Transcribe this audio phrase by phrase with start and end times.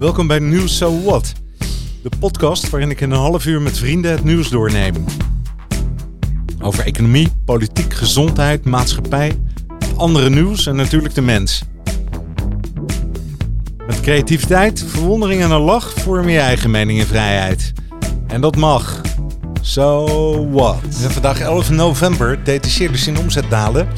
[0.00, 1.32] Welkom bij Nieuws So What,
[2.02, 4.94] de podcast waarin ik in een half uur met vrienden het nieuws doorneem.
[6.60, 9.38] Over economie, politiek, gezondheid, maatschappij,
[9.96, 11.62] andere nieuws en natuurlijk de mens.
[13.86, 17.72] Met creativiteit, verwondering en een lach vorm je eigen mening en vrijheid.
[18.26, 19.00] En dat mag.
[19.60, 20.06] So
[20.50, 20.78] what?
[20.90, 23.88] Vandaag 11 november detacheerde in omzet dalen.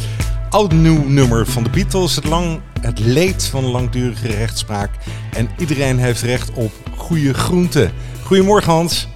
[0.52, 4.90] Oud nieuw nummer van de Beatles, het, lang, het leed van langdurige rechtspraak.
[5.32, 7.92] En iedereen heeft recht op goede groenten.
[8.22, 9.08] Goedemorgen Hans.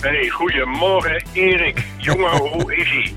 [0.00, 1.84] Hey, goedemorgen Erik.
[1.96, 3.14] Jongen, hoe is hij?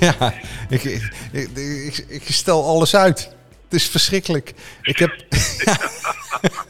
[0.00, 0.34] Ja,
[0.68, 3.18] ik, ik, ik, ik, stel alles uit.
[3.64, 4.54] Het is verschrikkelijk.
[4.82, 5.24] Ik heb.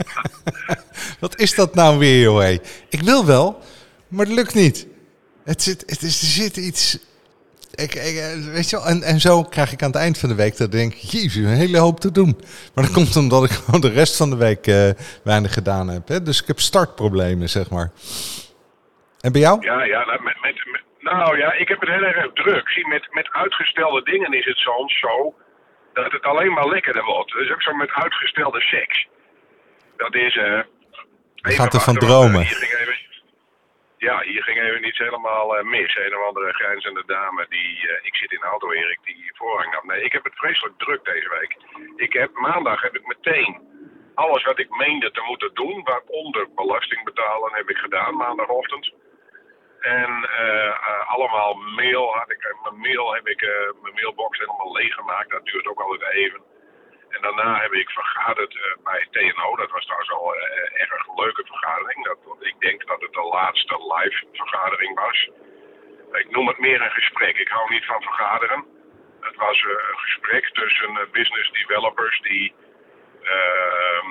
[1.20, 2.48] Wat is dat nou weer, joh?
[2.88, 3.58] Ik wil wel,
[4.08, 4.86] maar het lukt niet.
[5.44, 6.98] Het zit, het is, er zit iets.
[7.74, 10.34] Ik, ik, weet je wel, en, en zo krijg ik aan het eind van de
[10.34, 12.36] week dat denk ik, jezus, een hele hoop te doen.
[12.74, 14.90] Maar dat komt omdat ik gewoon de rest van de week uh,
[15.24, 16.08] weinig gedaan heb.
[16.08, 16.22] Hè?
[16.22, 17.90] Dus ik heb startproblemen, zeg maar.
[19.20, 19.56] En bij jou?
[19.60, 22.68] Ja, ja nou, met, met, nou ja, ik heb het heel erg druk.
[22.68, 25.34] Zie, met, met uitgestelde dingen is het soms zo
[25.92, 27.32] dat het alleen maar lekkerder wordt.
[27.32, 29.06] Dus ook zo met uitgestelde seks.
[29.96, 30.36] Dat is...
[30.36, 30.60] Uh,
[31.34, 32.46] Je gaat ervan dromen.
[34.06, 35.96] Ja, hier ging even iets helemaal uh, mis.
[35.96, 37.86] Een of andere grijnzende dame die...
[37.86, 39.86] Uh, ik zit in de auto, Erik, die voorrang nam.
[39.86, 41.56] Nee, ik heb het vreselijk druk deze week.
[41.96, 43.68] Ik heb, maandag heb ik meteen
[44.14, 48.92] alles wat ik meende te moeten doen, waaronder belasting betalen, heb ik gedaan maandagochtend.
[49.80, 53.40] En uh, allemaal mail had ik, mijn mail heb ik,
[53.82, 55.30] mijn mailbox helemaal leeggemaakt.
[55.30, 56.40] Dat duurt ook altijd even.
[57.10, 59.56] En daarna heb ik vergaderd bij TNO.
[59.56, 62.04] Dat was trouwens al een erg leuke vergadering.
[62.04, 65.30] Dat, want ik denk dat het de laatste live vergadering was.
[66.12, 67.36] Ik noem het meer een gesprek.
[67.36, 68.64] Ik hou niet van vergaderen.
[69.20, 72.54] Het was een gesprek tussen business developers die
[73.22, 74.08] ehm,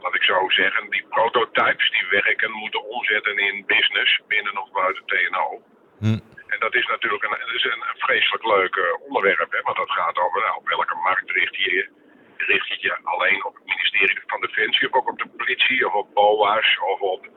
[0.00, 5.04] laat ik zo zeggen, die prototypes die werken moeten omzetten in business binnen of buiten
[5.06, 5.62] TNO.
[5.98, 6.33] Hm.
[6.54, 10.40] En dat is natuurlijk een, een, vreselijk leuk uh, onderwerp, hè, want dat gaat over
[10.40, 11.88] nou, op welke markt richt je.
[12.36, 15.92] Richt je je alleen op het ministerie van Defensie of ook op de politie of
[15.92, 17.28] op BOA's of op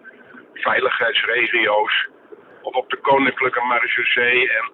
[0.53, 2.07] veiligheidsregio's
[2.61, 4.72] of op de Koninklijke Marechaussee en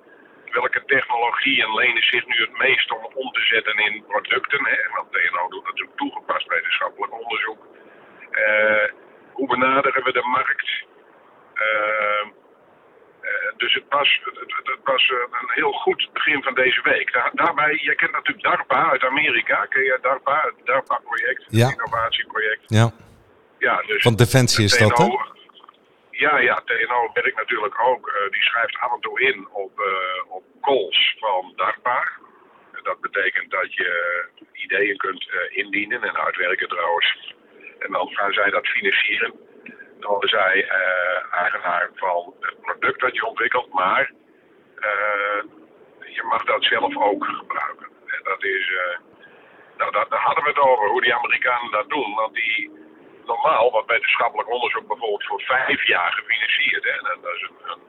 [0.51, 4.65] welke technologieën lenen zich nu het meest om om te zetten in producten.
[4.65, 4.77] Hè?
[4.95, 7.67] Want TNO doet natuurlijk toegepast wetenschappelijk onderzoek.
[8.31, 8.87] Uh,
[9.33, 10.83] hoe benaderen we de markt?
[11.55, 12.42] Uh,
[13.57, 17.13] dus het was, het, het, was een heel goed begin van deze week.
[17.13, 19.65] Daar, daarbij, je kent natuurlijk DARPA uit Amerika.
[19.65, 20.41] Ken je DARPA?
[20.55, 21.65] Het DARPA-project, ja.
[21.65, 22.63] het innovatieproject.
[22.67, 22.91] Ja.
[23.59, 25.07] ja dus Van Defensie is dat, hè?
[26.11, 28.07] Ja, ja, TNO werkt natuurlijk ook.
[28.07, 32.11] Uh, die schrijft af en toe in op, uh, op calls van DARPA.
[32.83, 37.35] Dat betekent dat je ideeën kunt uh, indienen en uitwerken trouwens.
[37.79, 39.33] En dan gaan zij dat financieren.
[40.03, 40.67] Dan zij
[41.31, 44.11] eigenaar van het product dat je ontwikkelt, maar
[45.99, 47.87] je mag dat zelf ook gebruiken.
[48.05, 48.71] En dat is,
[49.77, 52.13] nou, daar, hadden we het over, hoe die Amerikanen dat doen.
[52.13, 52.71] Want die
[53.25, 56.83] normaal wordt wetenschappelijk onderzoek bijvoorbeeld voor vijf jaar gefinancierd.
[56.83, 56.89] Hè?
[56.89, 57.81] En dat is een, een,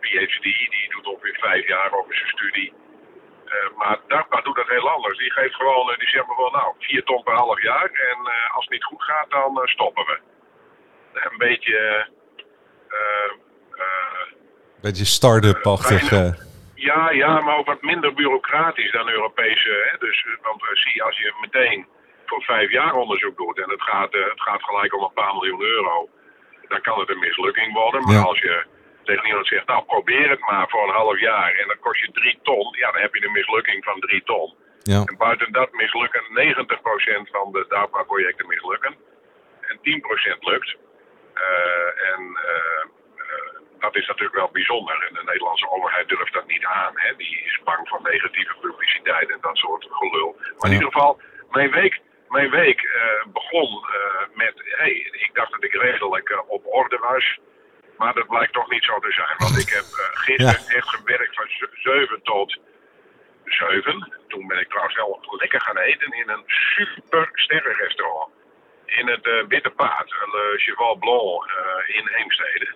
[0.00, 2.72] PhD, die doet ongeveer vijf jaar over zijn studie.
[3.76, 5.18] Maar DARPA doet dat heel anders.
[5.18, 7.90] Die geeft gewoon, die zegt van nou, vier ton per half jaar.
[7.90, 8.18] En
[8.54, 10.29] als het niet goed gaat, dan stoppen we.
[11.12, 12.08] Een beetje...
[14.80, 16.10] beetje start-up-achtig.
[16.74, 19.88] ja, ja, maar ook wat minder bureaucratisch dan Europese.
[19.90, 19.98] Hè?
[19.98, 21.86] Dus, want zie, als je meteen
[22.26, 25.62] voor vijf jaar onderzoek doet en het gaat, het gaat gelijk om een paar miljoen
[25.62, 26.08] euro,
[26.68, 28.02] dan kan het een mislukking worden.
[28.02, 28.22] Maar ja.
[28.22, 28.64] als je
[29.04, 32.10] tegen iemand zegt, nou probeer het maar voor een half jaar en dan kost je
[32.12, 34.54] drie ton, ja dan heb je een mislukking van drie ton.
[34.82, 35.02] Ja.
[35.04, 38.94] En buiten dat mislukken 90% van de DARPA-projecten mislukken
[39.60, 40.76] en 10% lukt.
[41.34, 42.84] Uh, en uh,
[43.78, 45.06] dat is natuurlijk wel bijzonder.
[45.08, 46.92] En de Nederlandse overheid durft dat niet aan.
[46.94, 47.16] Hè?
[47.16, 50.36] Die is bang voor negatieve publiciteit en dat soort gelul.
[50.38, 50.66] Maar ja.
[50.66, 51.20] in ieder geval,
[51.50, 52.00] mijn week
[52.30, 56.98] mijn week uh, begon uh, met, hey, ik dacht dat ik redelijk uh, op orde
[56.98, 57.38] was.
[57.96, 59.34] Maar dat blijkt toch niet zo te zijn.
[59.38, 60.76] Want ik heb gisteren ja.
[60.76, 62.58] echt gewerkt van 7 tot
[63.44, 64.12] 7.
[64.28, 68.32] Toen ben ik trouwens wel lekker gaan eten in een super sterrenrestaurant.
[68.98, 71.50] In het Witte Paard, Le Cheval Blanc
[71.86, 72.74] in Heemstede.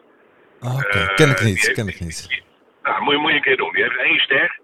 [0.60, 1.14] Oh, okay.
[1.14, 2.28] ken ik niet, heeft, ken ik niet.
[2.28, 2.42] Die,
[2.82, 3.72] nou, moet je, moet je een keer doen.
[3.72, 4.58] Die heeft één ster.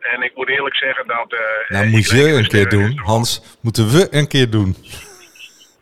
[0.00, 1.36] En ik moet eerlijk zeggen dat...
[1.68, 3.58] Nou, moet je een keer doen, Hans.
[3.62, 4.76] Moeten we een keer doen.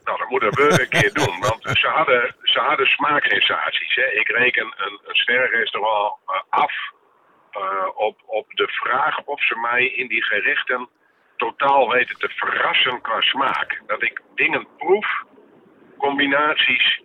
[0.04, 1.40] Nou, dat moeten we een keer doen.
[1.40, 3.94] Want ze hadden, ze hadden smaaksensaties.
[3.94, 4.04] Hè.
[4.04, 6.14] Ik reken een, een sterrenrestaurant
[6.48, 6.72] af
[7.52, 10.88] uh, op, op de vraag of ze mij in die gerechten
[11.44, 13.82] totaal weten te verrassen qua smaak.
[13.86, 15.08] Dat ik dingen proef,
[15.98, 17.02] combinaties,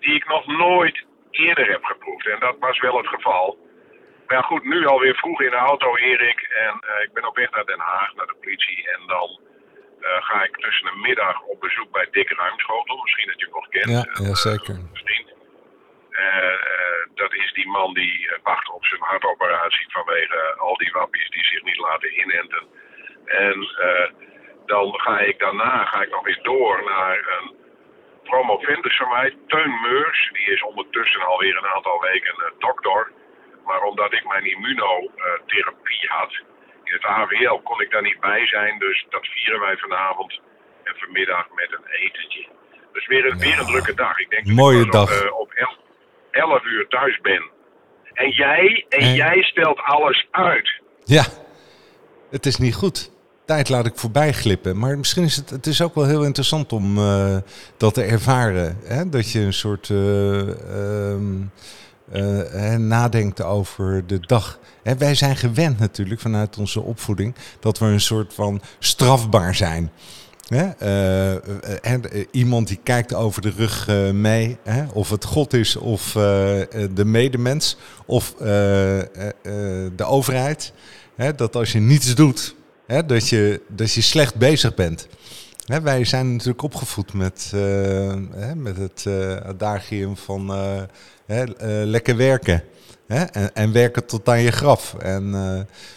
[0.00, 2.26] die ik nog nooit eerder heb geproefd.
[2.26, 3.46] En dat was wel het geval.
[4.26, 6.40] Maar goed, nu alweer vroeg in de auto, Erik.
[6.40, 8.88] En uh, ik ben op weg naar Den Haag, naar de politie.
[8.94, 9.40] En dan
[10.00, 13.00] uh, ga ik tussen de middag op bezoek bij Dick Ruimschotel.
[13.02, 13.90] Misschien dat je hem nog kent.
[13.90, 14.76] Ja, ja zeker.
[16.10, 16.58] Uh,
[17.14, 21.62] dat is die man die wacht op zijn hartoperatie vanwege al die wappies die zich
[21.62, 22.66] niet laten inenten.
[23.28, 23.68] En
[24.66, 27.56] dan ga ik daarna ga ik nog weer door naar een
[28.22, 30.30] promovendus van mij, Teun Meurs.
[30.32, 33.10] Die is ondertussen alweer een aantal weken dokter.
[33.64, 36.32] Maar omdat ik mijn immunotherapie had
[36.84, 38.78] in het AWL, kon ik daar niet bij zijn.
[38.78, 40.40] Dus dat vieren wij vanavond
[40.84, 42.46] en vanmiddag met een etentje.
[42.92, 44.18] Dus weer een, weer een drukke dag.
[44.18, 45.10] Ik denk Mooie dat dag.
[45.10, 45.78] ik op, uh, op
[46.30, 47.50] 11 uur thuis ben.
[48.12, 50.80] En jij, en, en jij stelt alles uit.
[51.04, 51.24] Ja,
[52.30, 53.17] het is niet goed
[53.48, 54.78] tijd laat ik voorbij glippen.
[54.78, 57.36] Maar misschien is het, het is ook wel heel interessant om uh,
[57.76, 58.76] dat te ervaren.
[58.84, 59.08] Hè?
[59.08, 60.42] Dat je een soort uh,
[62.12, 64.58] uh, nadenkt over de dag.
[64.82, 69.90] Hè, wij zijn gewend natuurlijk vanuit onze opvoeding dat we een soort van strafbaar zijn.
[70.48, 70.68] Hè?
[72.30, 74.84] iemand die kijkt over de rug mee, hè?
[74.92, 76.12] of het God is of
[76.94, 78.34] de medemens of
[79.96, 80.72] de overheid.
[81.16, 81.34] Hè?
[81.34, 82.56] Dat als je niets doet,
[82.88, 85.08] Hè, dat, je, dat je slecht bezig bent.
[85.64, 87.60] Hè, wij zijn natuurlijk opgevoed met, uh,
[88.34, 90.50] hè, met het uh, adagium van
[91.26, 91.42] uh,
[91.84, 92.62] lekker werken.
[93.06, 94.94] Hè, en, en, werken tot aan je graf.
[94.94, 95.30] En,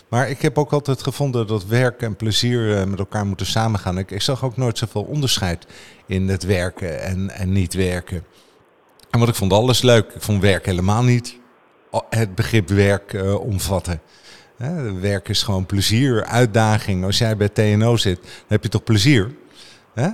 [0.09, 3.97] maar ik heb ook altijd gevonden dat werk en plezier met elkaar moeten samengaan.
[3.97, 5.65] Ik, ik zag ook nooit zoveel onderscheid
[6.05, 8.23] in het werken en, en niet werken.
[9.09, 10.11] En wat ik vond alles leuk.
[10.15, 11.37] Ik vond werk helemaal niet
[12.09, 14.01] het begrip werk omvatten.
[14.61, 17.05] Hè, werk is gewoon plezier, uitdaging.
[17.05, 19.35] Als jij bij TNO zit, dan heb je toch plezier?
[19.93, 20.07] Hè?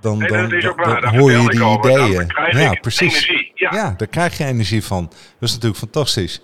[0.00, 2.26] Dan, dan, dan, dan, dan hoor je die ideeën.
[2.50, 3.26] Ja, precies.
[3.26, 3.52] Energie.
[3.54, 3.70] Ja.
[3.72, 5.04] ja, daar krijg je energie van.
[5.08, 6.42] Dat is natuurlijk fantastisch.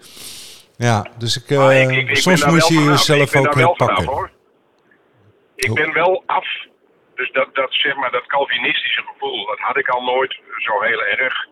[0.76, 4.04] Ja, dus ik, uh, maar ik, ik, ik soms moet je jezelf ook pakken.
[4.04, 4.28] Vanaf,
[5.56, 6.46] ik ben wel af.
[7.14, 11.02] Dus dat, dat, zeg maar, dat Calvinistische gevoel, dat had ik al nooit zo heel
[11.04, 11.48] erg.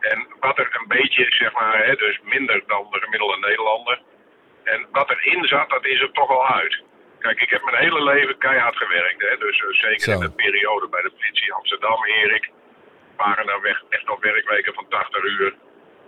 [0.00, 4.02] En wat er een beetje, zeg maar, hè, dus minder dan de gemiddelde Nederlander
[4.64, 6.82] en wat erin zat, dat is er toch al uit.
[7.18, 9.20] Kijk, ik heb mijn hele leven keihard gewerkt.
[9.20, 9.36] Hè?
[9.36, 10.12] Dus uh, zeker Zo.
[10.12, 12.50] in de periode bij de politie Amsterdam, Erik.
[13.16, 15.54] waren er weg, echt nog werkweken van 80 uur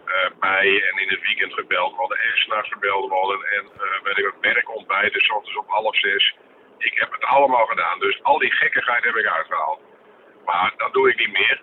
[0.06, 0.82] uh, bij.
[0.88, 2.19] En in het weekend gebeld worden.
[2.19, 3.47] En s'nachts gebeld worden.
[3.47, 6.35] En uh, weet ik wat, werkontbijten, s ochtends om half zes.
[6.79, 7.99] Ik heb het allemaal gedaan.
[7.99, 9.81] Dus al die gekkigheid heb ik uitgehaald.
[10.44, 11.62] Maar dat doe ik niet meer.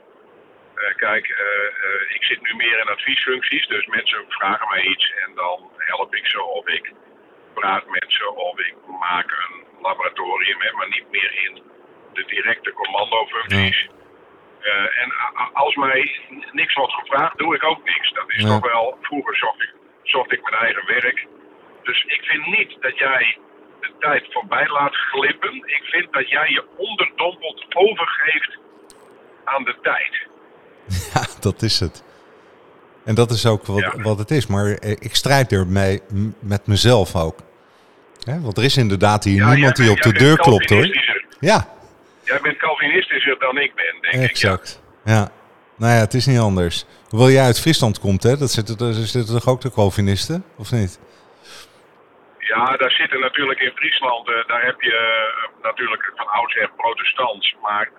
[0.75, 5.35] Uh, kijk, uh, ik zit nu meer in adviesfuncties, dus mensen vragen mij iets en
[5.35, 6.91] dan help ik ze of ik
[7.53, 11.63] praat met ze of ik maak een laboratorium, hè, maar niet meer in
[12.13, 13.87] de directe commandofuncties.
[14.61, 14.87] Ja.
[14.87, 15.13] en
[15.53, 16.19] als mij
[16.51, 18.11] niks wordt gevraagd, doe ik ook niks.
[18.11, 18.47] Dat is ja.
[18.47, 19.73] toch wel, vroeger zocht ik,
[20.03, 21.27] zocht ik mijn eigen werk.
[21.83, 23.37] Dus ik vind niet dat jij
[23.79, 25.55] de tijd voorbij laat glippen.
[25.55, 28.57] Ik vind dat jij je onderdompeld overgeeft
[29.43, 30.27] aan de tijd.
[31.13, 32.03] Ja, dat is het.
[33.05, 34.01] En dat is ook wat, ja.
[34.01, 34.47] wat het is.
[34.47, 36.01] Maar ik strijd ermee
[36.39, 37.39] met mezelf ook.
[38.23, 38.41] Hè?
[38.41, 40.87] Want er is inderdaad hier ja, niemand die op de deur klopt hoor.
[41.39, 41.67] Ja.
[42.23, 44.81] Jij bent Calvinistischer dan ik ben, denk exact.
[45.03, 45.09] ik.
[45.09, 45.13] Ja.
[45.13, 45.31] ja.
[45.77, 46.85] Nou ja, het is niet anders.
[47.09, 48.37] Hoewel jij uit Friesland komt, hè?
[48.37, 50.99] Dat zitten, daar zitten toch ook de Calvinisten, of niet?
[52.37, 57.55] Ja, daar zitten natuurlijk in Friesland, uh, daar heb je uh, natuurlijk van oudsher protestants,
[57.61, 57.89] maar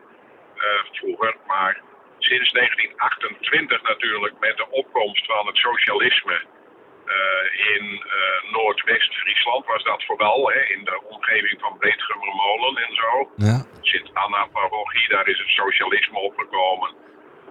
[0.57, 1.83] uh, vroeger, maar
[2.29, 10.05] sinds 1928 natuurlijk met de opkomst van het socialisme uh, in uh, Noordwest-Friesland was dat
[10.05, 13.11] vooral, hè, in de omgeving van Breedgummermolen en zo.
[13.37, 13.67] Ja.
[13.81, 16.91] Sint-Anna-parochie, daar is het socialisme opgekomen.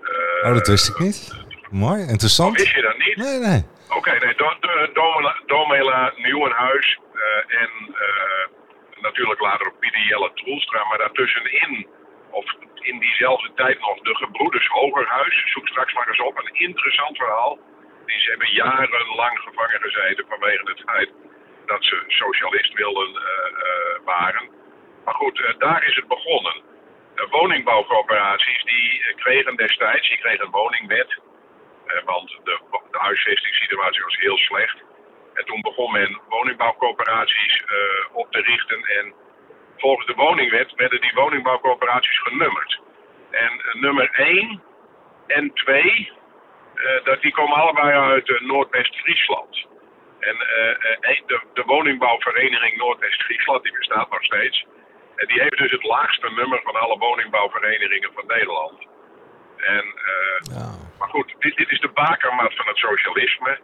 [0.01, 1.46] Uh, oh, dat wist ik niet.
[1.70, 2.51] Mooi, interessant.
[2.51, 3.15] Oh, wist je dat niet?
[3.15, 3.62] Nee, nee.
[3.88, 7.00] Oké, okay, nee, do, do, Domela, Domela Nieuwenhuis
[7.48, 7.70] en
[9.01, 11.88] natuurlijk later op Pieter Jelle Troelstra, maar daartussenin
[12.34, 12.46] of
[12.80, 15.52] in diezelfde tijd nog de gebroeders Hogerhuis.
[15.52, 16.38] Zoek straks maar eens op.
[16.38, 17.60] Een interessant verhaal.
[18.06, 21.12] Die ze hebben jarenlang gevangen gezeten vanwege het feit
[21.66, 24.50] dat ze socialist wilden uh, uh, waren.
[25.06, 26.62] Maar goed, uh, daar is het begonnen.
[27.16, 31.20] De woningbouwcorporaties die kregen destijds, die kregen een woningwet.
[32.06, 32.60] want de,
[32.92, 34.84] de huisvestingssituatie was heel slecht.
[35.34, 37.63] En toen begon men woningbouwcorporaties
[38.13, 39.13] op te richten en
[39.77, 42.80] volgens de woningwet werden die woningbouwcorporaties genummerd.
[43.32, 44.62] En uh, nummer 1
[45.27, 46.12] en 2,
[46.75, 49.65] uh, dat, die komen allebei uit uh, Noordwest-Friesland.
[50.20, 50.36] En
[51.25, 54.65] de, de, woningbouwvereniging Noordwest-Friesland, die bestaat nog steeds,
[55.15, 58.88] En die heeft dus het laagste nummer van alle woningbouwverenigingen van Nederland.
[59.58, 60.84] En, uh, Ja.
[61.03, 63.60] Maar goed, dit, dit is de bakermat van het socialisme.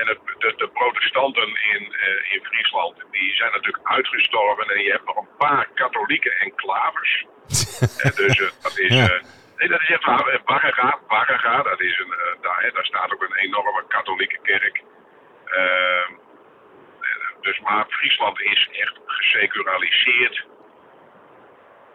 [0.00, 4.68] En het, de, de protestanten in, eh, in Friesland, die zijn natuurlijk uitgestorven.
[4.68, 7.26] En je hebt nog een paar katholieke enclaves.
[8.04, 8.94] En dus eh, dat is...
[8.94, 9.08] Ja.
[9.08, 9.22] eh,
[9.56, 10.40] nee, dat is echt waar.
[11.08, 14.82] Baggerga, dat is een, daar, hè, daar staat ook een enorme katholieke kerk.
[15.44, 16.12] Ehm,
[17.40, 20.46] dus maar Friesland is echt geseculariseerd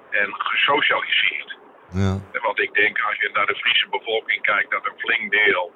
[0.10, 1.57] en gesocialiseerd.
[1.91, 2.19] Ja.
[2.41, 5.72] Want ik denk, als je naar de Friese bevolking kijkt, dat een flink deel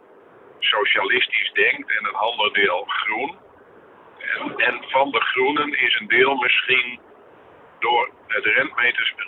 [0.60, 3.36] socialistisch denkt en een ander deel groen.
[4.18, 7.00] En, en van de groenen is een deel misschien
[7.80, 8.46] door het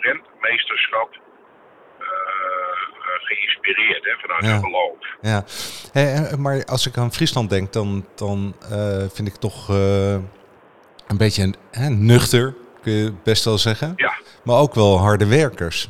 [0.00, 4.50] rentmeesterschap eh, eh, geïnspireerd, hè, vanuit Ja.
[4.52, 4.96] het geloof.
[5.20, 11.54] Ja, maar als ik aan Friesland denk, dan, dan eh, vind ik toch een beetje
[11.70, 13.92] hè, nuchter, kun je best wel zeggen.
[13.96, 15.88] Ja, Maar ook wel harde werkers.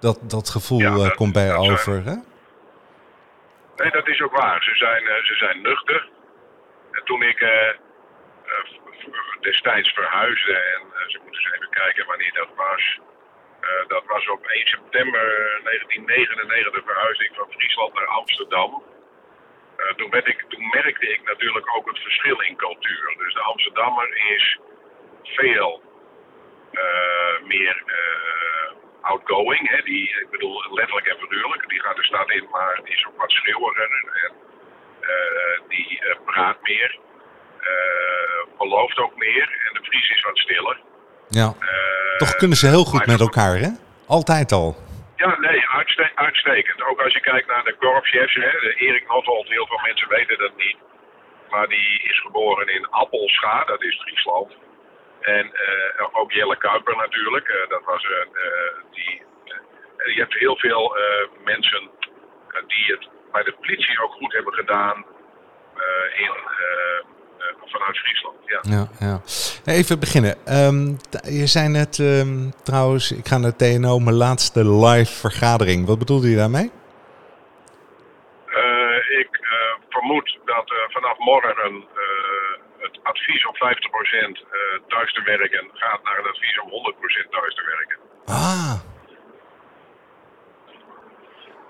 [0.00, 2.04] Dat, dat gevoel Ja, dat- komt bij zijn- over.
[2.04, 2.14] Hè?
[3.80, 4.62] Nee, dat is ook waar.
[4.62, 6.08] Ze zijn, eh, ze zijn nuchter.
[6.92, 7.76] En toen ik eh, eh,
[9.40, 12.98] destijds verhuisde, en ze moeten eens even kijken wanneer dat was.
[13.88, 18.82] Dat was op 1 september 1999 verhuisde ik van Friesland naar Amsterdam.
[19.96, 23.14] Toen, werd ik, toen merkte ik natuurlijk ook het verschil in cultuur.
[23.18, 24.58] Dus de Amsterdammer is
[25.22, 25.82] veel
[27.42, 27.82] meer
[29.12, 29.68] outgoing.
[29.74, 29.78] Hè?
[29.82, 31.68] Die, ik bedoel letterlijk en figuurlijk.
[31.68, 33.90] Die gaat de stad in, maar die is ook wat schreeuwiger.
[33.98, 34.08] En
[35.00, 36.98] eh, die eh, praat meer.
[37.60, 39.42] eh, belooft ook meer.
[39.66, 40.78] En de Fries is wat stiller.
[41.28, 41.54] Ja.
[42.16, 43.68] Toch kunnen ze heel goed met elkaar, hè?
[44.06, 44.76] Altijd al.
[45.16, 46.82] Ja, nee, uitste- uitstekend.
[46.82, 50.56] Ook als je kijkt naar de korpschefs, hè, Erik Nothold, heel veel mensen weten dat
[50.56, 50.76] niet.
[51.50, 54.52] Maar die is geboren in Appelscha, dat is Friesland.
[55.20, 58.16] En eh, ook Jelle Kuiper natuurlijk, eh, dat was eh,
[58.90, 59.22] die.
[60.14, 60.96] je hebt heel veel
[61.44, 61.90] mensen
[62.66, 65.04] die het bij de politie ook goed hebben gedaan
[66.16, 66.32] in,
[67.64, 68.36] vanuit Friesland.
[68.46, 68.60] Ja.
[68.62, 69.20] Ja, ja.
[69.72, 70.46] Even beginnen.
[70.46, 70.86] Ehm,
[71.40, 75.86] je zei net ehm, trouwens, ik ga naar TNO, mijn laatste live vergadering.
[75.86, 76.70] Wat bedoelde je daarmee?
[79.18, 79.40] Ik
[79.88, 81.84] vermoed dat vanaf morgen
[83.12, 87.64] advies om 50% eh, thuis te werken gaat naar het advies om 100% thuis te
[87.74, 87.98] werken.
[88.26, 88.78] Ah,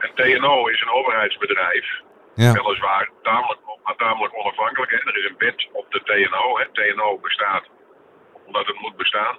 [0.04, 1.86] En TNO is een overheidsbedrijf,
[2.34, 2.52] ja.
[2.52, 4.90] weliswaar tamelijk, maar tamelijk onafhankelijk.
[4.90, 4.96] Hè.
[4.96, 6.58] Er is een wet op de TNO.
[6.58, 6.64] Hè.
[6.72, 7.64] TNO bestaat
[8.46, 9.38] omdat het moet bestaan.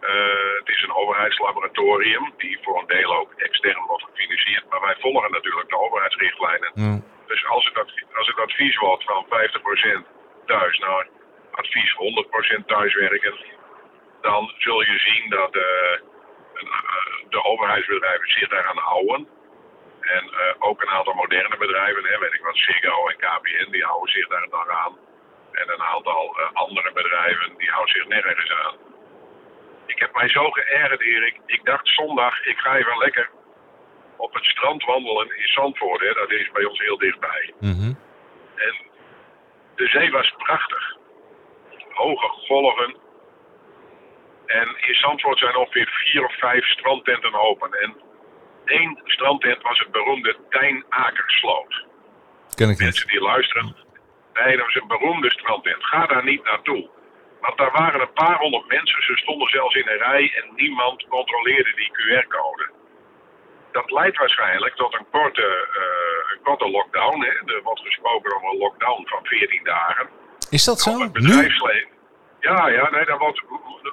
[0.00, 4.64] Eh, het is een overheidslaboratorium die voor een deel ook extern wordt gefinancierd.
[4.70, 6.70] Maar wij volgen natuurlijk de overheidsrichtlijnen.
[6.74, 7.00] Ja.
[7.26, 10.06] Dus als het, advies, als het advies wordt van 50%
[10.46, 11.06] thuis naar
[11.50, 11.94] advies
[12.60, 13.34] 100% thuiswerken,
[14.20, 19.28] dan zul je zien dat eh, eh, de overheidsbedrijven zich daaraan houden.
[20.00, 23.84] En eh, ook een aantal moderne bedrijven, hè, weet ik wat, Ziggo en KPN, die
[23.84, 24.96] houden zich daar dan aan.
[25.52, 28.76] En een aantal andere bedrijven, die houden zich nergens aan.
[29.86, 31.40] Ik heb mij zo geërgerd, Erik.
[31.46, 33.30] Ik dacht zondag, ik ga even lekker
[34.16, 36.00] op het strand wandelen in Zandvoort.
[36.00, 36.12] Hè.
[36.12, 37.52] Dat is bij ons heel dichtbij.
[37.60, 37.92] Mhm.
[38.54, 38.74] En
[39.82, 40.96] de zee was prachtig.
[41.90, 42.96] Hoge golven.
[44.46, 47.72] En in Zandvoort zijn ongeveer vier of vijf strandtenten open.
[47.72, 47.96] En
[48.64, 51.86] één strandtent was het beroemde Tijn Akersloot.
[52.54, 52.78] Ken ik niet.
[52.78, 53.76] Mensen die luisteren.
[54.32, 55.84] Nee, dat was een beroemde strandtent.
[55.84, 56.90] Ga daar niet naartoe.
[57.40, 59.02] Want daar waren een paar honderd mensen.
[59.02, 62.70] Ze stonden zelfs in een rij en niemand controleerde die QR-code.
[63.72, 65.46] Dat leidt waarschijnlijk tot een korte,
[65.80, 67.20] eh, een korte lockdown.
[67.24, 67.54] Hè.
[67.54, 70.08] Er wordt gesproken over een lockdown van 14 dagen.
[70.50, 70.90] Is dat zo?
[70.90, 71.20] het Nu?
[71.20, 71.88] bedrijfsleven.
[72.40, 73.42] Ja, ja, nee, daar wordt,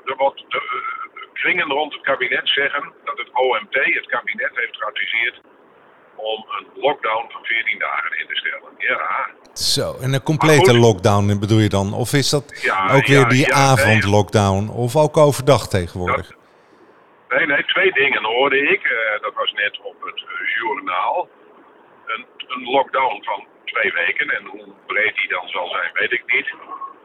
[0.06, 4.78] er wordt de, eh, kringen rond het kabinet zeggen dat het OMT, het kabinet, heeft
[4.78, 5.42] geadviseerd
[6.16, 8.72] om een lockdown van 14 dagen in te stellen.
[8.78, 10.80] Ja, Zo, en een complete goed.
[10.80, 11.94] lockdown bedoel je dan?
[11.94, 14.70] Of is dat Ja, ook weer ja, die ja, avondlockdown?
[14.70, 16.28] Of ook overdag tegenwoordig?
[16.28, 16.38] Dat-
[17.30, 18.84] Nee, nee, twee dingen hoorde ik.
[18.84, 21.30] Eh, dat was net op het eh, journaal.
[22.06, 24.30] Een, een lockdown van twee weken.
[24.30, 26.54] En hoe breed die dan zal zijn, weet ik niet.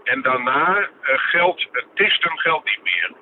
[0.05, 3.13] En daarna eh, geldt, het testen geldt niet meer.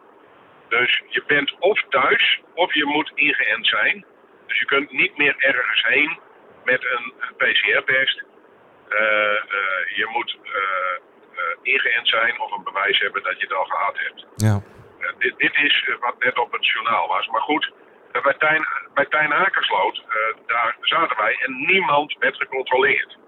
[0.68, 4.04] Dus je bent of thuis, of je moet ingeënt zijn.
[4.46, 6.18] Dus je kunt niet meer ergens heen
[6.64, 8.22] met een, PCR-test.
[9.94, 10.36] Je moet
[11.62, 14.26] ingeënt zijn of een bewijs hebben dat je het al gehad hebt.
[14.36, 14.62] Ja.
[15.02, 17.26] Eh, dit, dit is eh, wat net op het journaal was.
[17.26, 17.72] Maar goed,
[18.12, 19.06] eh, bij Tijn, bij
[20.46, 23.18] daar zaten wij en niemand werd gecontroleerd.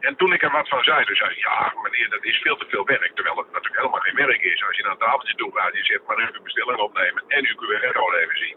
[0.00, 2.66] En toen ik er wat van zei, dus zei ja meneer, dat is veel te
[2.68, 3.14] veel werk.
[3.14, 4.64] Terwijl het natuurlijk helemaal geen werk is.
[4.66, 7.54] Als je naar een tafeltje toe gaat, je zegt maar even bestelling opnemen en uw
[7.54, 8.56] QR-code even zien.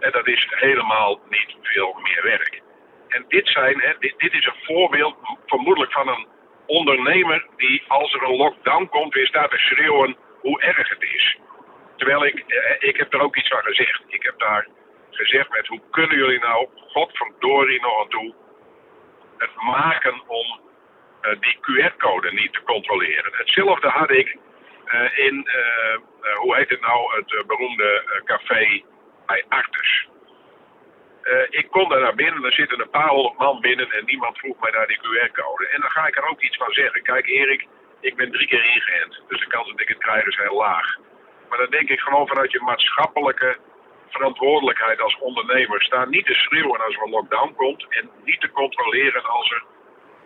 [0.00, 2.62] En dat is helemaal niet veel meer werk.
[3.08, 6.26] En dit, zijn, hè, dit, dit is een voorbeeld vermoedelijk van een
[6.66, 11.38] ondernemer die als er een lockdown komt weer staat te schreeuwen hoe erg het is.
[12.02, 14.02] Terwijl ik, eh, ik heb er ook iets van gezegd.
[14.06, 14.66] Ik heb daar
[15.10, 18.34] gezegd met hoe kunnen jullie nou, godverdorie nog aan toe,
[19.38, 20.60] het maken om
[21.22, 23.32] uh, die QR-code niet te controleren.
[23.32, 24.36] Hetzelfde had ik
[24.86, 25.48] uh, in,
[26.36, 28.82] hoe heet het nou, het beroemde café
[29.26, 30.08] bij Artes.
[31.50, 34.60] ik kon daar naar binnen, er zitten een paar honderd man binnen en niemand vroeg
[34.60, 35.68] mij naar die QR-code.
[35.68, 37.02] En dan ga ik er ook iets van zeggen.
[37.02, 37.66] Kijk Erik,
[38.00, 40.98] ik ben drie keer ingeënt, dus de kans dat ik het krijg is heel laag.
[41.52, 43.58] Maar dan denk ik gewoon vanuit je maatschappelijke
[44.08, 45.82] verantwoordelijkheid als ondernemer.
[45.82, 49.64] Sta niet te schreeuwen als er een lockdown komt en niet te controleren als er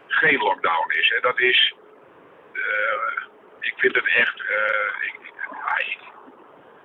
[0.06, 1.12] geen lockdown is.
[1.16, 1.74] En dat is,
[2.52, 2.62] uh,
[3.60, 5.14] ik vind het echt, uh, ik,
[5.86, 5.98] ik,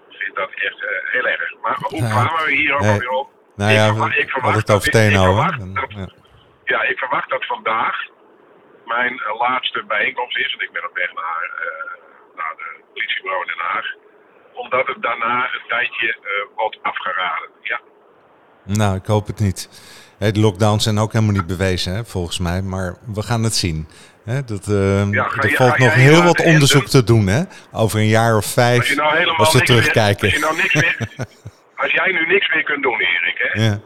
[0.09, 1.55] vind dat echt uh, heel erg.
[1.61, 2.91] Maar hoe kwamen we hier ook nee.
[2.91, 3.29] alweer op?
[3.55, 5.35] Nou ja, ik, we ik verwacht het over Teno.
[5.35, 6.07] Ja.
[6.63, 8.07] ja, ik verwacht dat vandaag
[8.85, 11.51] mijn laatste bijeenkomst is, en ik ben op weg naar,
[12.35, 13.85] naar de politiebureau in Den Haag
[14.53, 17.49] omdat het daarna een tijdje uh, wordt afgeraden.
[17.61, 17.79] Ja.
[18.65, 19.69] Nou, ik hoop het niet.
[20.19, 22.61] De lockdowns zijn ook helemaal niet bewezen, hè, volgens mij.
[22.61, 23.87] Maar we gaan het zien.
[24.25, 27.41] Hè, dat, uh, ja, er valt nog heel wat onderzoek te doen, hè?
[27.71, 30.27] Over een jaar of vijf, als, nou als we terugkijken.
[30.27, 30.97] Meer, als, nou niks meer,
[31.83, 33.63] als jij nu niks meer kunt doen, Erik, hè?
[33.63, 33.79] Ja.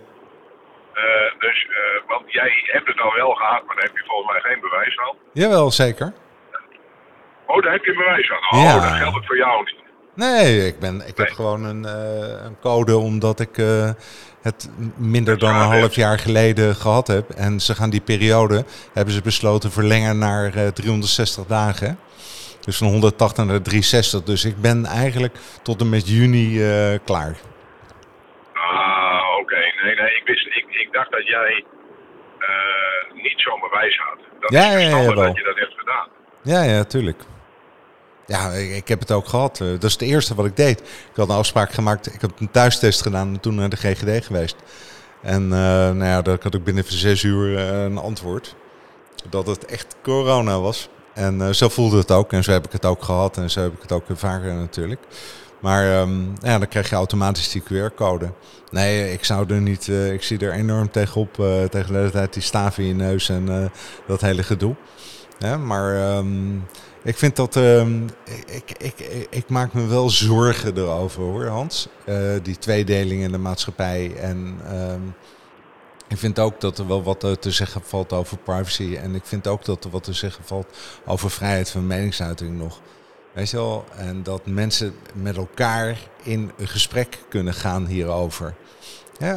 [0.96, 1.68] Uh, dus,
[2.08, 4.96] want jij hebt het al wel gehad, maar daar heb je volgens mij geen bewijs
[4.96, 5.16] van.
[5.34, 6.14] Jawel, zeker.
[7.46, 8.60] Oh, daar heb je bewijs van.
[8.60, 9.85] Oh, dat geldt voor jou niet.
[10.16, 13.90] Nee, ik, ben, ik heb gewoon een, uh, een, code omdat ik uh,
[14.42, 17.30] het minder dan een half jaar geleden gehad heb.
[17.30, 22.00] En ze gaan die periode, hebben ze besloten, verlengen naar uh, 360 dagen.
[22.60, 24.24] Dus van 180 naar 360.
[24.24, 26.60] Dus ik ben eigenlijk tot en met juni
[27.06, 27.38] klaar.
[28.54, 29.42] Ah, oké.
[29.42, 29.74] Okay.
[29.84, 31.66] Nee, nee, ik, wist, ik, ik dacht dat jij
[33.14, 34.18] niet zo'n bewijs had.
[34.40, 36.08] Dat ja, is ja, ja, dat je dat hebt gedaan.
[36.42, 37.18] Ja, ja, tuurlijk.
[38.27, 39.59] Ja, ik, heb het ook gehad.
[39.61, 40.79] Eh, dat is het eerste wat ik deed.
[40.79, 42.14] Ik had een afspraak gemaakt.
[42.14, 44.55] Ik heb een thuistest gedaan en toen naar de GGD geweest.
[45.22, 48.55] En uh, nou ja, daar had ik binnen zes uur uh, een antwoord.
[49.29, 50.90] Dat het echt corona was.
[51.14, 52.31] En zo voelde het ook.
[52.31, 53.38] En zo heb ik het ook gehad.
[53.38, 55.01] En zo heb ik het ook vaker natuurlijk.
[55.59, 58.31] Maar um, ja, dan krijg je automatisch die QR-code.
[58.72, 59.88] Nee, ik zou er niet.
[59.88, 61.33] ik zie er enorm tegenop.
[61.70, 63.72] tegen de hele tijd die staven in je neus en
[64.07, 64.75] dat hele gedoe.
[65.66, 66.64] Maar um,
[67.05, 67.55] ik vind dat.
[67.55, 67.87] Uh,
[68.46, 71.87] ik, ik, ik, maak me wel zorgen erover hoor, Hans.
[72.05, 74.15] Uh, die tweedeling in de maatschappij.
[74.15, 74.94] En uh,
[76.07, 78.96] ik vind ook dat er wel wat te zeggen valt over privacy.
[78.96, 80.68] En ik vind ook dat er wat te zeggen valt
[81.05, 82.81] over vrijheid van meningsuiting nog.
[83.33, 83.85] Weet je wel?
[83.96, 88.55] En dat mensen met elkaar in een gesprek kunnen gaan hierover.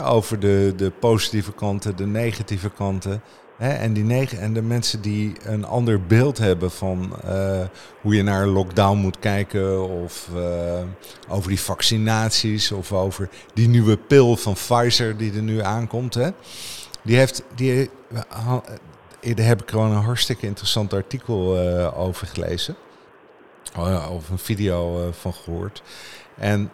[0.04, 3.22] Over de, de positieve kanten, de negatieve kanten
[3.58, 7.60] en, die negen, en de mensen die een ander beeld hebben van uh,
[8.00, 10.82] hoe je naar lockdown moet kijken, of uh,
[11.28, 16.14] over die vaccinaties, of over die nieuwe pil van Pfizer die er nu aankomt.
[16.14, 16.30] Hè,
[17.02, 18.56] die heeft, die, uh,
[19.34, 21.58] daar heb ik gewoon een hartstikke interessant artikel
[21.94, 22.76] over gelezen.
[24.10, 25.82] Of een video van gehoord.
[26.36, 26.70] En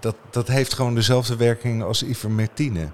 [0.00, 2.88] dat, dat heeft gewoon dezelfde werking als ivermectine.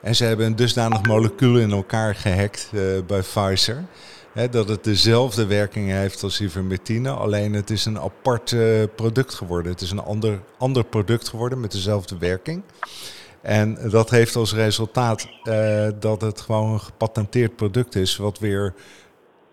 [0.00, 3.84] En ze hebben een dusdanig molecuul in elkaar gehackt uh, bij Pfizer.
[4.32, 7.10] Hè, dat het dezelfde werking heeft als ivermectine.
[7.10, 9.72] Alleen het is een apart uh, product geworden.
[9.72, 12.62] Het is een ander, ander product geworden met dezelfde werking.
[13.42, 18.16] En dat heeft als resultaat uh, dat het gewoon een gepatenteerd product is.
[18.16, 18.74] Wat weer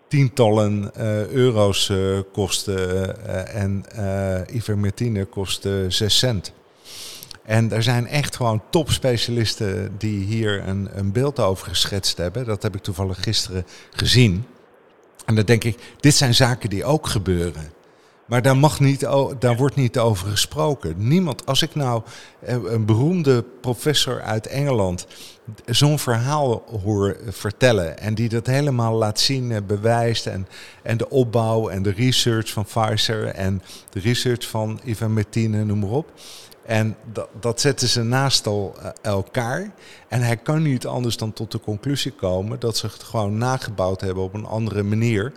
[0.08, 0.90] tientallen
[1.32, 1.92] euro's
[2.32, 2.68] kost.
[2.68, 3.84] en
[4.52, 6.52] ivermectine kost 6 cent.
[7.44, 12.44] En er zijn echt gewoon topspecialisten die hier een, een beeld over geschetst hebben.
[12.44, 14.44] Dat heb ik toevallig gisteren gezien.
[15.24, 17.72] En dan denk ik, dit zijn zaken die ook gebeuren.
[18.26, 19.00] Maar daar, mag niet,
[19.38, 20.94] daar wordt niet over gesproken.
[20.96, 22.02] Niemand, als ik nou
[22.40, 25.06] een beroemde professor uit Engeland
[25.66, 30.46] zo'n verhaal hoor vertellen en die dat helemaal laat zien, bewijst en,
[30.82, 35.90] en de opbouw en de research van Pfizer en de research van ivermectine, noem maar
[35.90, 36.12] op.
[36.66, 39.74] En dat, dat zetten ze naast al, uh, elkaar.
[40.08, 44.00] En hij kan niet anders dan tot de conclusie komen dat ze het gewoon nagebouwd
[44.00, 45.32] hebben op een andere manier.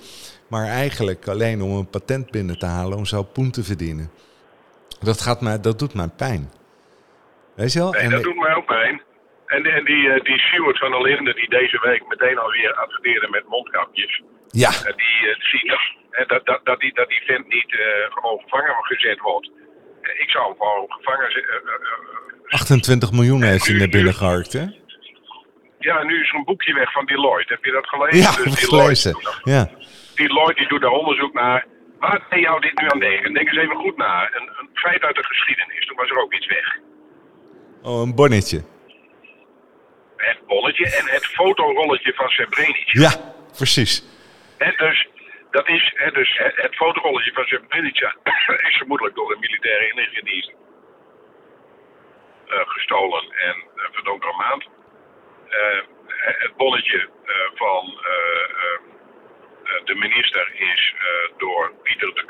[0.49, 4.11] Maar eigenlijk alleen om een patent binnen te halen om zo poen te verdienen.
[4.99, 6.51] Dat, gaat mij, dat doet mij pijn.
[7.55, 7.91] Weet je wel?
[7.91, 9.01] Nee, en dat doet mij ook pijn.
[9.45, 13.29] En, en die, eh, die Stuart van der Linden, die deze week meteen alweer adverteerde
[13.29, 14.21] met mondkapjes.
[14.47, 15.79] Ja, eh, die eh, ziet dat,
[16.17, 19.51] eh, dat, dat, dat, die, dat die vent niet eh, gewoon gevangen gezet wordt.
[20.07, 21.53] Eh, ik zou hem gewoon gevangen zetten.
[21.53, 21.73] eh, eh,
[22.47, 24.65] eh, 28 miljoen heeft hij naar binnen geharkt, hè?
[25.79, 27.53] ja, nu is er een boekje weg van Deloitte.
[27.53, 28.17] Heb je dat gelezen?
[28.19, 29.69] Ja, Dus Deloitte Ja.
[30.15, 31.65] Deloitte die doet daar onderzoek naar.
[31.99, 33.33] Waar deed jou dit nu aan denken?
[33.33, 34.23] Denk eens even goed na.
[34.35, 35.85] Een, een feit uit de geschiedenis.
[35.85, 36.77] Toen was er ook iets weg.
[37.81, 38.63] Oh, een bonnetje.
[40.17, 42.99] Het bolletje en het fotorolletje van Srebrenica.
[42.99, 44.03] Ja, precies.
[44.57, 45.07] En dus,
[45.51, 48.15] dat is, hè, dus het, het fotorolletje van Srebrenica
[48.69, 50.51] is vermoedelijk door de militaire inlichtingendienst
[52.47, 54.67] eh, gestolen en uh, verdonkere maand.
[55.49, 55.81] Eh,
[56.17, 58.79] het bonnetje eh, van eh, eh,
[59.63, 62.25] eh, de minister is eh, door Pieter de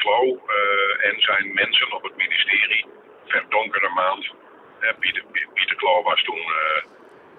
[0.47, 2.85] eh, en zijn mensen op het ministerie
[3.25, 4.31] verdonkere maand.
[4.79, 6.83] Eh, Pieter, Pieter Cloo was toen, eh,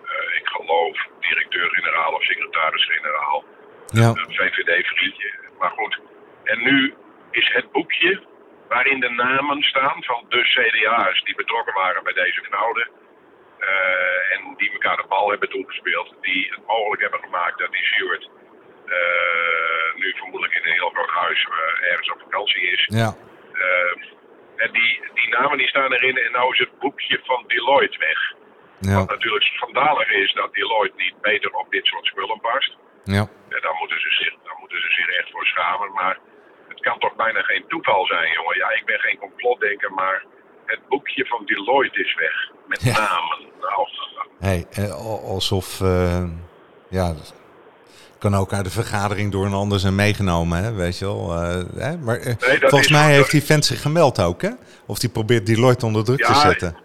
[0.05, 3.45] eh, ik geloof, directeur-generaal of secretaris-generaal
[3.87, 5.48] Ja, een VVD-vriendje.
[5.59, 5.99] Maar goed.
[6.45, 6.95] En nu
[7.31, 8.23] is het boekje
[8.69, 12.89] waarin de namen staan van de CDA's die betrokken waren bij deze fraude.
[13.59, 16.15] eh, en die elkaar de bal hebben toegespeeld.
[16.21, 18.29] Die het mogelijk hebben gemaakt dat die Stuart
[18.87, 22.85] eh, nu vermoedelijk in een heel groot huis eh, ergens op vakantie is.
[22.87, 23.15] ja,
[24.57, 28.33] en die, die namen die staan erin en nou is het boekje van Deloitte weg.
[28.81, 32.77] ja, Wat natuurlijk schandalig is dat Deloitte niet beter op dit soort spullen past.
[33.17, 33.25] Ja.
[33.53, 35.93] Ja, daar, moeten ze zich, daar moeten ze zich echt voor schamen.
[35.93, 36.19] Maar
[36.69, 38.57] het kan toch bijna geen toeval zijn, jongen.
[38.57, 40.25] Ja, ik ben geen complotdenker, maar
[40.67, 42.37] het boekje van Deloitte is weg.
[42.67, 42.93] Met Ja.
[42.93, 43.39] namen.
[43.61, 43.89] Nou,
[44.39, 46.25] Hey, eh, al- alsof, eh,
[46.89, 47.15] ja,
[48.19, 51.33] kan ook uit de vergadering door een ander zijn meegenomen, hè, weet je wel.
[51.35, 51.97] eh, hè?
[51.97, 54.51] Maar Nee, volgens mij heeft die vent zich gemeld ook, hè?
[54.87, 56.77] Of die probeert Deloitte onder druk te zetten.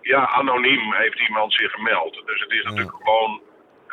[0.00, 2.22] ja, anoniem heeft iemand zich gemeld.
[2.26, 3.40] Dus het is natuurlijk gewoon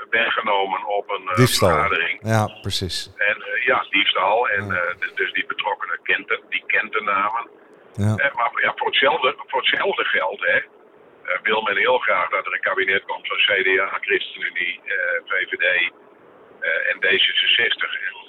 [0.10, 1.70] weggenomen op een eh, Diefstal.
[1.70, 2.20] vergadering.
[2.24, 3.12] Ja, precies.
[3.18, 4.50] En eh, ja, diefstal.
[4.50, 7.50] En eh, dus die betrokkenen kent het, die kent de namen.
[7.94, 10.60] Ja, maar ja, voor, hetzelfde, voor hetzelfde geld hè,
[11.44, 14.82] wil men heel graag dat er een kabinet komt van CDA, ChristenUnie,
[15.26, 15.92] VVD
[16.90, 17.82] en D66.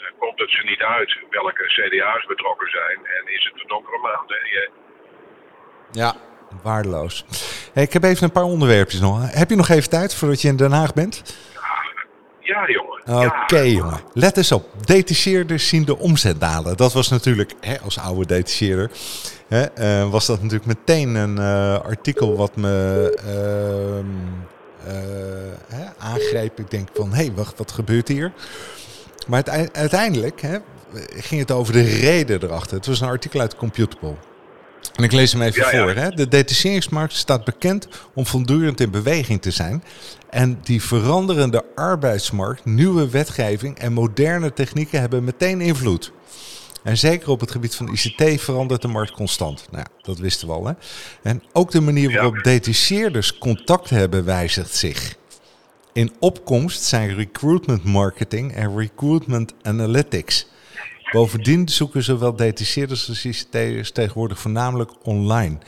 [0.07, 3.99] En komt het ze niet uit welke CDA's betrokken zijn en is het een donkere
[3.99, 4.35] maand.
[5.91, 6.15] ja
[6.63, 7.25] waardeloos.
[7.73, 9.33] Hey, ik heb even een paar onderwerpjes nog.
[9.33, 11.23] Heb je nog even tijd voordat je in Den Haag bent?
[12.51, 13.27] Ja, jongen.
[13.27, 14.01] Oké, jongen.
[14.13, 14.67] Let eens op.
[14.85, 16.77] Detacheerders zien de omzet dalen.
[16.77, 18.91] Dat was natuurlijk, hè, als oude detacheerder,
[19.49, 24.07] hè, eh, was dat natuurlijk meteen een eh, artikel wat me ehm,
[24.87, 26.59] eh, hè, aangreep.
[26.59, 28.33] Ik denk van, hé, hey, wacht, wat gebeurt hier?
[29.27, 30.59] Maar uitei- uiteindelijk hè,
[31.09, 32.77] ging het over de reden erachter.
[32.77, 34.15] Het was een artikel uit Computable.
[34.95, 35.83] En ik lees hem even Ja, ja.
[35.83, 35.95] voor.
[36.03, 36.11] Hè.
[36.11, 39.85] De detacheringsmarkt staat bekend om voortdurend in beweging te zijn.
[40.31, 46.13] En die veranderende arbeidsmarkt, nieuwe wetgeving en moderne technieken hebben meteen invloed.
[46.83, 49.67] En zeker op het gebied van ICT verandert de markt constant.
[49.71, 50.67] Nou ja, dat wisten we al.
[50.67, 50.73] Hè?
[51.23, 52.15] En ook de manier Ja.
[52.15, 55.15] waarop detacheerders contact hebben wijzigt zich.
[55.93, 60.47] In opkomst zijn recruitment marketing en recruitment analytics.
[61.11, 65.59] Bovendien zoeken zowel detacheerders als ICT'ers tegenwoordig voornamelijk online.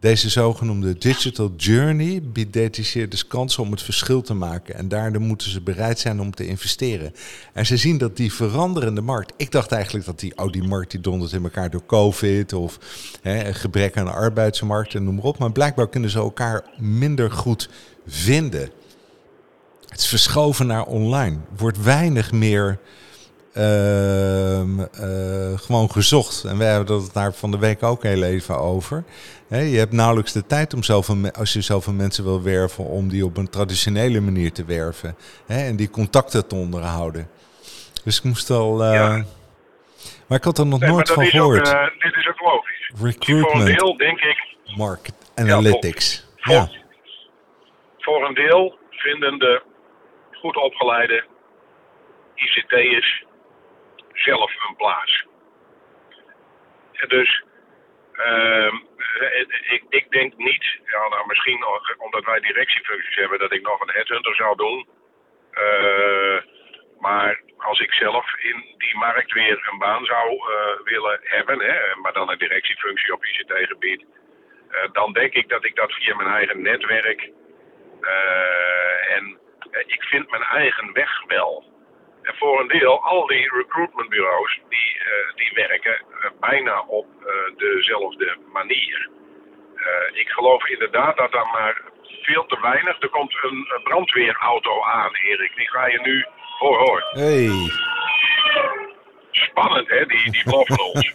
[0.00, 4.74] Deze zogenoemde digital journey biedt detacheerders kansen om het verschil te maken.
[4.74, 7.14] En daardoor moeten ze bereid zijn om te investeren.
[7.52, 9.32] En ze zien dat die veranderende markt.
[9.36, 12.78] Ik dacht eigenlijk dat die, oh, markt die dondert in elkaar door COVID of
[13.22, 15.38] hè, gebrek aan de arbeidsmarkt en noem maar op.
[15.38, 17.68] Maar blijkbaar kunnen ze elkaar minder goed
[18.06, 18.70] vinden.
[19.88, 21.36] Het is verschoven naar online.
[21.56, 22.78] Wordt weinig meer
[23.56, 26.44] ehm, eh, gewoon gezocht.
[26.44, 29.04] En we hebben het daar van de week ook heel even over.
[29.48, 33.24] Je hebt nauwelijks de tijd om zoveel, als je zoveel mensen wil werven, om die
[33.24, 35.16] op een traditionele manier te werven.
[35.46, 37.28] En die contacten te onderhouden.
[38.04, 38.82] Dus ik moest al.
[38.84, 39.24] eh, Ja.
[40.26, 41.68] Maar ik had er nog Nee, nooit van ook, gehoord.
[41.68, 42.90] eh, dit is ook logisch.
[42.94, 46.26] Voor een Recruitment deel denk ik, market analytics.
[46.36, 46.68] Voor, Ja,
[47.98, 49.62] voor een deel vinden de
[50.32, 51.24] goed opgeleide
[52.34, 53.24] ICT'ers
[54.18, 55.24] zelf een plaats.
[57.06, 57.44] Dus
[58.12, 58.76] ehm,
[59.20, 59.40] eh,
[59.72, 61.64] ik, ik denk niet, ja, nou misschien
[61.98, 64.88] omdat wij directiefuncties hebben, dat ik nog een headhunter zou doen.
[65.50, 66.38] Eh,
[67.00, 71.94] maar als ik zelf in die markt weer een baan zou eh, willen hebben, hè,
[71.94, 74.04] maar dan een directiefunctie op ICT-gebied,
[74.70, 77.30] eh, dan denk ik dat ik dat via mijn eigen netwerk
[78.00, 79.38] eh, en
[79.70, 81.64] eh, ik vind mijn eigen weg wel.
[82.26, 87.56] En voor een deel, al die recruitmentbureaus, die, eh, die werken eh, bijna op eh,
[87.56, 89.08] dezelfde manier.
[90.12, 91.82] Ik geloof inderdaad dat daar maar
[92.22, 93.02] veel te weinig.
[93.02, 95.56] Er komt een, brandweerauto aan, Erik.
[95.56, 96.26] Die ga je nu.
[96.58, 97.06] Hoor, hoor.
[97.10, 97.50] Hey.
[99.30, 101.14] Spannend, hè, die, die ons.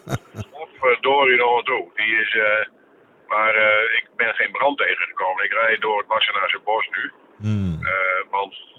[0.82, 1.90] Of door in toe.
[1.94, 2.36] Die is.
[3.26, 3.54] maar
[3.92, 5.44] ik ben geen brand tegengekomen.
[5.44, 7.12] Ik rijd door het Wassenaarse bos nu.
[7.38, 7.80] Hmm.
[8.30, 8.77] Want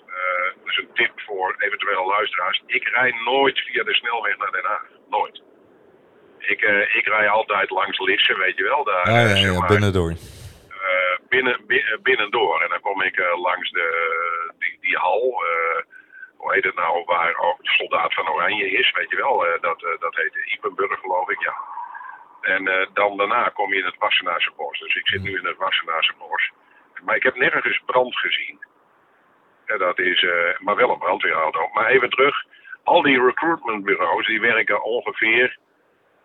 [0.57, 2.63] dat is een tip voor eventuele luisteraars.
[2.65, 4.85] Ik rijd nooit via de snelweg naar Den Haag.
[5.09, 5.41] Nooit.
[6.39, 8.83] Ik, eh, ik rij altijd langs Lisse, weet je wel.
[8.83, 10.13] Daar, Ah, ja, maar, binnendoor.
[11.29, 12.61] binnen, bi- eh, binnendoor.
[12.61, 13.87] En dan kom ik langs de,
[14.59, 15.43] die, die hal.
[16.37, 17.03] hoe heet het nou?
[17.05, 19.37] Waar ook de soldaat van Oranje is, weet je wel.
[19.61, 21.53] dat, dat heet Ipenburg, geloof ik, ja.
[22.41, 24.79] En dan daarna kom je in het Wassenaarse bos.
[24.79, 26.51] Dus ik zit nu in het Wassenaarse bos.
[27.03, 28.59] Maar ik heb nergens brand gezien.
[29.77, 31.69] Dat is, eh, maar wel een brandweerauto.
[31.73, 32.43] Maar even terug.
[32.83, 35.57] Al die recruitmentbureaus die werken ongeveer.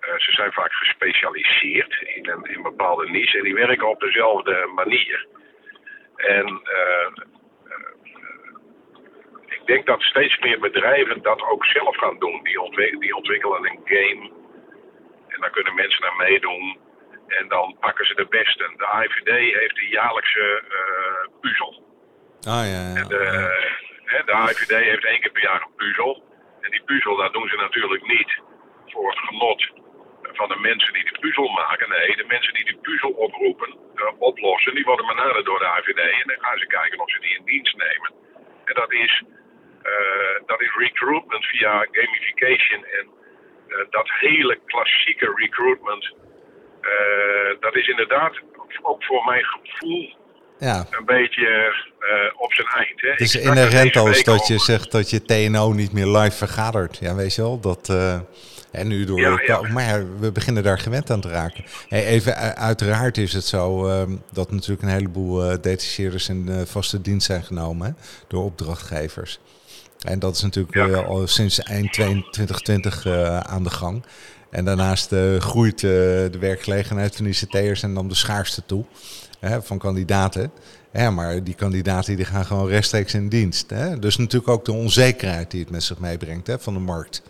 [0.01, 3.39] eh, ze zijn vaak gespecialiseerd in een, in bepaalde niche.
[3.39, 5.27] En die werken op dezelfde manier.
[6.17, 7.25] En eh,
[9.47, 12.43] ik denk dat steeds meer bedrijven dat ook zelf gaan doen.
[12.43, 14.31] Die, die ontwikkelen een game.
[15.29, 16.79] En daar kunnen mensen naar meedoen.
[17.27, 18.73] En dan pakken ze de beste.
[18.77, 20.63] De AIVD heeft een jaarlijkse
[21.41, 21.94] puzzel.
[22.47, 23.05] Ah, ja, ja.
[23.05, 23.25] De,
[24.67, 26.23] de heeft één keer per jaar een puzzel.
[26.61, 28.41] En die puzzel, dat doen ze natuurlijk niet
[28.87, 29.71] voor het genot
[30.23, 31.89] van de mensen die de puzzel maken.
[31.89, 35.99] Nee, de mensen die de puzzel oproepen, eh, oplossen, die worden benaderd door de AIVD.
[35.99, 38.13] En dan gaan ze kijken of ze die in dienst nemen.
[38.65, 39.23] En dat is,
[39.83, 42.85] eh, dat is recruitment via gamification.
[42.85, 43.07] En
[43.69, 46.15] eh, dat hele klassieke recruitment,
[46.81, 48.41] eh, dat is inderdaad
[48.83, 50.23] ook voor mijn gevoel
[50.59, 50.87] ja.
[50.91, 51.47] een beetje
[51.99, 53.01] eh, op zijn eind.
[53.01, 53.11] Hè.
[53.11, 55.93] Het is Ik sprak inherent deze als week dat je zegt dat je TNO niet
[55.93, 56.97] meer live vergadert.
[57.01, 57.61] Ja, weet je wel?
[57.61, 58.19] Dat, eh,
[58.73, 59.21] en nu door...
[59.21, 59.61] Ja, ja.
[59.73, 61.65] Maar we beginnen daar gewend aan te raken.
[61.89, 66.49] Hey, even, u- uiteraard is het zo ehm, dat natuurlijk een heleboel eh detacheerders in
[66.49, 67.93] eh, vaste dienst zijn genomen hè,
[68.29, 69.39] door opdrachtgevers.
[70.07, 70.87] En dat is natuurlijk Ja.
[70.89, 74.05] eh, al sinds eind 2020 eh, aan de gang.
[74.51, 78.85] En daarnaast eh, groeit eh, de werkgelegenheid van ICT'ers en dan de schaarste toe
[79.49, 80.53] hè, van kandidaten.
[80.93, 83.71] Ja, maar die kandidaten die gaan gewoon rechtstreeks in dienst.
[83.71, 83.99] Hè?
[83.99, 87.23] Dus natuurlijk ook de onzekerheid die het met zich meebrengt hè, van de markt.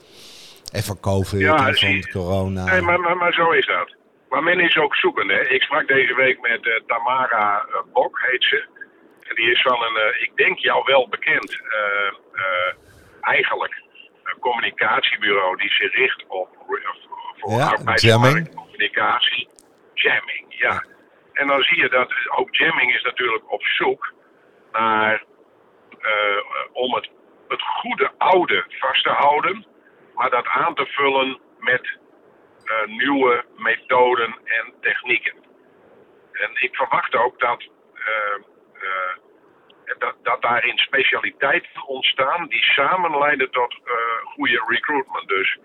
[0.72, 2.64] En van COVID Ja, en van corona.
[2.64, 3.94] Nee, maar, maar, maar zo is dat.
[4.29, 5.35] Maar men is ook zoekende.
[5.35, 5.40] hè.
[5.48, 8.66] Ik sprak deze week met eh, Tamara eh, Bok, heet ze.
[9.29, 12.09] En die is van een, eh, ik denk jou wel bekend, eh,
[12.42, 12.74] eh,
[13.20, 13.83] eigenlijk
[14.24, 16.48] een communicatiebureau die zich richt op
[17.38, 19.48] voor Ja, arbeidsmarktcommunicatie.
[19.94, 20.85] Jamming, ja.
[21.35, 24.12] En dan zie je dat ook jamming is natuurlijk op zoek
[24.73, 25.25] naar
[26.05, 26.38] eh,
[26.73, 27.11] om het,
[27.49, 29.66] het goede oude vast te houden,
[30.14, 31.99] maar dat aan te vullen met
[32.64, 35.35] eh, nieuwe methoden en technieken.
[36.33, 38.40] En ik verwacht ook dat, eh,
[39.99, 43.77] dat, dat daarin specialiteiten ontstaan die samen leiden tot
[44.25, 45.29] goede recruitment.
[45.29, 45.59] Dus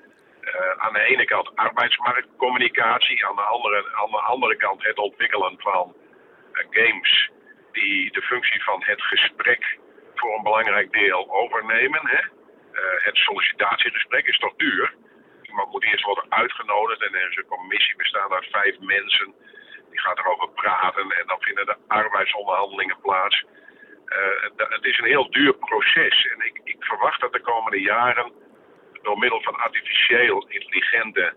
[0.77, 5.95] aan de ene kant arbeidsmarktcommunicatie, aan de andere, aan de andere kant het ontwikkelen van
[6.53, 7.29] eh, games
[7.71, 9.77] die de functie van het gesprek
[10.15, 12.07] voor een belangrijk deel overnemen.
[12.07, 12.21] Hè?
[12.71, 14.93] Eh, het sollicitatiegesprek is toch duur?
[15.41, 19.33] Iemand moet eerst worden uitgenodigd en er is een commissie bestaande uit vijf mensen.
[19.89, 23.45] Die gaat erover praten en dan vinden de arbeidsonderhandelingen plaats.
[24.05, 28.31] Eh, het is een heel duur proces en ik, ik verwacht dat de komende jaren
[29.01, 31.33] door middel van artificieel intelligente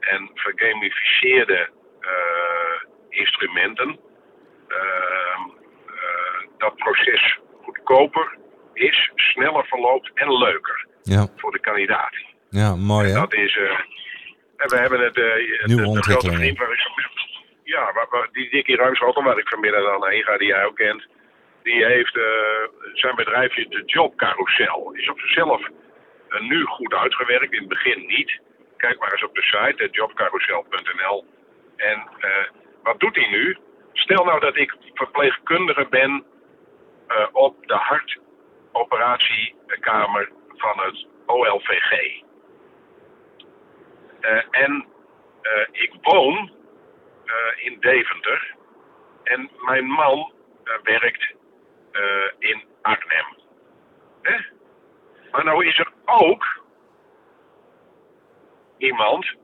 [0.00, 3.98] en vergamificeerde eh, instrumenten
[4.68, 5.40] ehm,
[5.86, 8.36] eh, dat proces goedkoper
[8.72, 12.14] is, sneller verloopt en leuker Ja, voor de kandidaat.
[12.50, 13.14] ja mooi hè?
[13.20, 13.56] Dat is.
[13.56, 13.78] eh,
[14.56, 15.16] en we hebben het.
[15.16, 15.36] Nieuwe
[15.66, 16.38] de, de grote ontwikkelingen.
[16.40, 17.22] vriend waar ik vanmiddag-
[17.64, 20.76] Ja, waar, waar- die Dickie Ruimschotel, waar ik vanmiddag dan heen ga, die jij ook
[20.76, 21.06] kent.
[21.62, 22.18] Die heeft
[22.92, 24.92] zijn bedrijfje, de Jobcarousel.
[24.92, 25.68] Is op zichzelf
[26.42, 28.40] nu goed uitgewerkt, in het begin niet.
[28.76, 31.26] Kijk maar eens op de site, eh, jobcarousel.nl.
[31.76, 32.44] En eh,
[32.82, 33.58] wat doet hij nu?
[33.92, 36.24] Stel nou dat ik verpleegkundige ben
[37.06, 42.22] eh, op de hartoperatiekamer van het OLVG.
[44.50, 44.86] En
[45.70, 46.52] ik woon
[47.56, 48.54] in Deventer.
[49.22, 50.32] En mijn man
[50.82, 51.34] werkt
[52.38, 53.26] in Arnhem.
[55.34, 56.62] Maar nou is er ook
[58.78, 59.34] iemand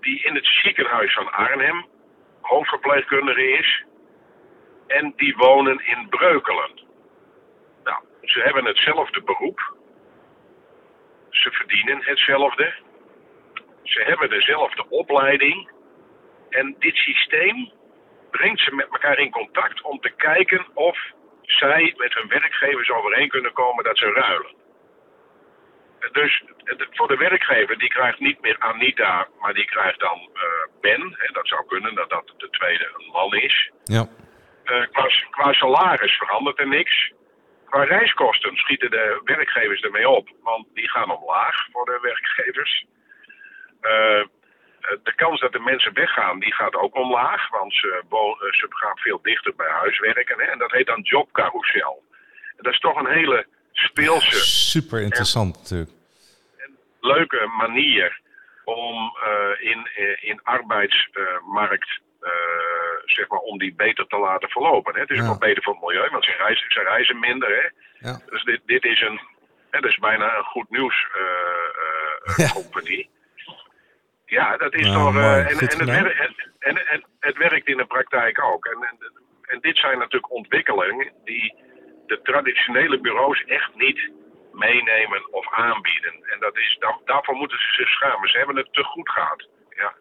[0.00, 1.86] die in het ziekenhuis van Arnhem
[2.40, 3.84] hoofdverpleegkundige is.
[4.86, 6.70] En die wonen in Breukelen.
[7.84, 9.76] Nou, ze hebben hetzelfde beroep.
[11.30, 12.74] Ze verdienen hetzelfde.
[13.82, 15.70] Ze hebben dezelfde opleiding.
[16.48, 17.70] En dit systeem
[18.30, 20.98] brengt ze met elkaar in contact om te kijken of
[21.42, 24.66] zij met hun werkgevers overeen kunnen komen dat ze ruilen.
[26.12, 26.42] Dus
[26.90, 30.42] voor de werkgever, die krijgt niet meer Anita, maar die krijgt dan uh,
[30.80, 31.14] Ben.
[31.18, 33.70] Hè, dat zou kunnen dat dat de tweede een man is.
[33.84, 34.06] Ja.
[34.64, 37.12] Uh, qua, qua, salaris verandert er niks.
[37.64, 42.84] Qua reiskosten schieten de werkgevers ermee op, want die gaan omlaag voor de werkgevers.
[43.82, 44.24] Uh,
[45.02, 48.02] de kans dat de mensen weggaan, die gaat ook omlaag, want ze,
[48.50, 50.38] ze gaan veel dichter bij huis werken.
[50.38, 52.02] Hè, en dat heet dan jobcarousel.
[52.56, 53.46] En dat is toch een hele
[53.86, 54.44] speelse.
[54.46, 55.90] super interessant natuurlijk.
[56.56, 58.20] Een leuke manier
[58.64, 59.88] om uh, in,
[60.20, 62.30] in arbeidsmarkt, uh,
[63.04, 64.94] zeg maar, om die beter te laten verlopen.
[64.94, 65.00] Hè.
[65.00, 65.22] Het is ja.
[65.22, 67.48] ook wel beter voor het milieu, want ze reizen, ze reizen minder.
[67.48, 67.68] Hè.
[68.08, 68.20] Ja.
[68.30, 69.20] Dus dit, dit is een,
[69.70, 71.06] hè, dat is bijna een goed nieuws
[72.36, 72.48] ja.
[72.52, 73.10] compagnie.
[74.26, 75.12] Ja, dat is Nou, toch.
[75.12, 75.24] mooi.
[75.26, 76.02] eh, en, en, het gedaan.
[76.02, 78.64] wer- en, en, en het werkt in de praktijk ook.
[78.66, 78.98] En, en,
[79.42, 81.54] en dit zijn natuurlijk ontwikkelingen die
[82.08, 84.10] de traditionele bureaus echt niet
[84.52, 86.12] meenemen of aanbieden.
[86.32, 88.28] En dat is, daar, daarvoor moeten ze zich schamen.
[88.28, 89.48] Ze hebben het te goed gehad.
[89.68, 89.94] Ja.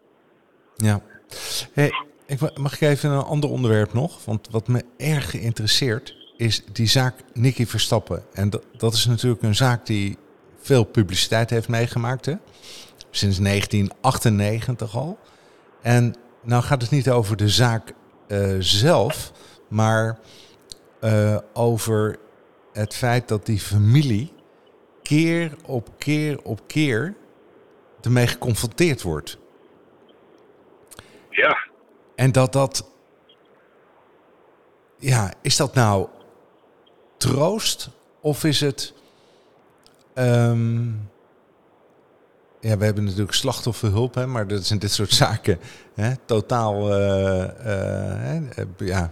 [0.75, 1.01] Ja.
[1.73, 1.91] Hey,
[2.27, 4.25] ik, mag ik even een ander onderwerp nog?
[4.25, 8.23] Want wat me erg geïnteresseerd is die zaak Nicky Verstappen.
[8.33, 10.17] En dat, dat is natuurlijk een zaak die
[10.57, 12.25] veel publiciteit heeft meegemaakt.
[12.25, 12.33] Hè?
[13.09, 15.19] Sinds 1998 al.
[15.81, 17.93] En nou gaat het niet over de zaak
[18.27, 19.31] eh, zelf,
[19.69, 20.19] maar
[21.07, 22.19] eh, over
[22.73, 24.33] het feit dat die familie
[25.01, 27.15] keer op keer op keer
[28.01, 29.37] ermee geconfronteerd wordt.
[31.29, 31.57] Ja.
[32.15, 32.89] En dat dat.
[34.97, 36.07] Ja, is dat nou
[37.17, 37.89] troost
[38.21, 38.93] of is het.
[40.13, 40.87] ehm,
[42.59, 45.59] ja, we hebben natuurlijk slachtofferhulp, hè, maar dat zijn dit soort zaken.
[45.93, 46.93] Hè, totaal.
[46.93, 49.11] eh, eh, hè, ja,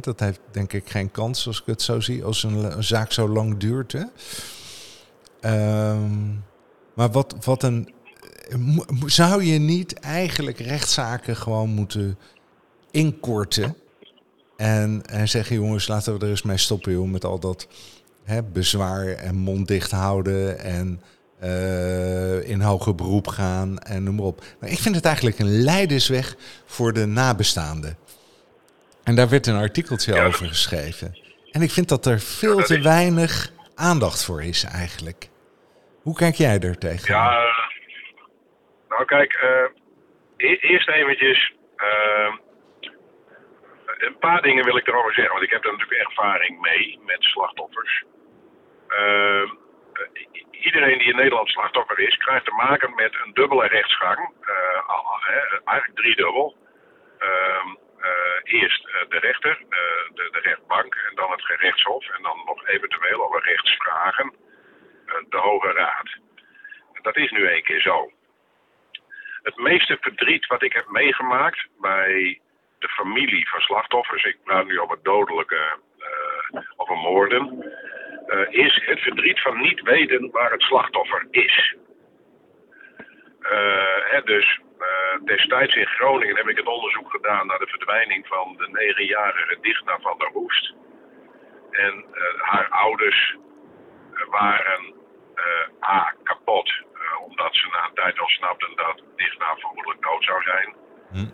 [0.00, 3.28] dat heeft denk ik geen kans als ik het zo zie, als een, zaak zo
[3.28, 3.92] lang duurt.
[3.92, 4.04] Hè.
[5.40, 6.30] Ehm,
[6.94, 7.94] maar wat, wat een.
[9.06, 12.18] Zou je niet eigenlijk rechtszaken gewoon moeten
[12.90, 13.76] inkorten?
[14.56, 17.66] En, en zeggen, jongens, laten we er eens mee stoppen, joh, met al dat
[18.24, 21.00] hè, bezwaar en mond dicht houden en
[21.38, 24.44] eh, in hoger beroep gaan en noem maar op.
[24.60, 27.96] Maar ik vind het eigenlijk een leidersweg voor de nabestaanden.
[29.04, 30.24] En daar werd een artikeltje Ja.
[30.26, 31.18] over geschreven.
[31.50, 35.28] En ik vind dat er veel te is- weinig aandacht voor is eigenlijk.
[36.02, 37.14] Hoe kijk jij er tegen?
[37.14, 37.44] Ja,
[38.88, 39.32] nou kijk,
[40.36, 42.34] e- eerst eventjes eh,
[43.98, 47.22] een paar dingen wil ik erover zeggen, want ik heb er natuurlijk ervaring mee met
[47.22, 48.04] slachtoffers.
[48.88, 49.50] Eh,
[50.50, 54.30] iedereen die in Nederland slachtoffer is, krijgt te maken met een dubbele rechtsgang,
[55.64, 56.56] eigenlijk driedubbel.
[57.18, 57.64] Eh,
[58.42, 62.68] eerst eh, de rechter, eh, de, de rechtbank en dan het gerechtshof en dan nog
[62.68, 64.34] eventueel over rechtsvragen,
[65.06, 66.16] eh, de Hoge Raad.
[67.02, 68.12] Dat is nu één keer zo.
[69.42, 72.40] Het meeste verdriet wat ik heb meegemaakt bij
[72.78, 77.72] de familie van slachtoffers, ik praat nu over dodelijke eh over moorden,
[78.26, 81.76] eh, is het verdriet van niet weten waar het slachtoffer is.
[83.42, 88.26] Eh, hè, dus eh, destijds in Groningen heb ik het onderzoek gedaan naar de verdwijning
[88.26, 90.74] van de negenjarige Digna van der Hoest.
[91.70, 93.36] En eh, haar ouders
[94.30, 94.94] waren
[95.88, 96.72] A, kapot,
[97.26, 100.74] omdat ze na een tijd al snapten dat Digna vermoedelijk dood zou zijn.
[101.12, 101.30] Hm.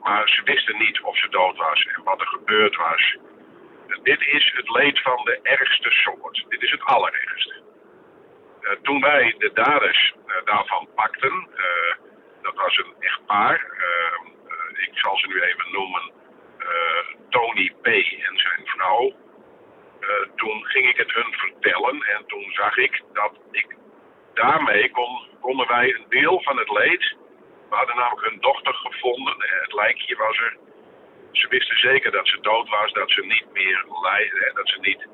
[0.00, 3.16] Maar ze wisten niet of ze dood was en wat er gebeurd was.
[4.02, 6.44] Dit is het leed van de ergste soort.
[6.48, 7.63] Dit is het allerergste.
[8.64, 11.94] Eh, toen wij de daders eh, daarvan pakten, eh,
[12.42, 13.66] dat was een echtpaar.
[13.78, 14.14] eh,
[14.48, 16.12] eh, ik zal ze nu even noemen.
[17.30, 17.86] Tony P.
[17.86, 19.12] en zijn vrouw.
[20.36, 23.76] Toen ging ik het hun vertellen en toen zag ik dat ik
[24.34, 27.16] daarmee kon, konden wij een deel van het leed.
[27.70, 29.34] We hadden namelijk hun dochter gevonden.
[29.34, 30.56] en Het lijkje was er.
[31.32, 35.06] Ze wisten zeker dat ze dood was, dat ze niet meer hè, Dat ze niet.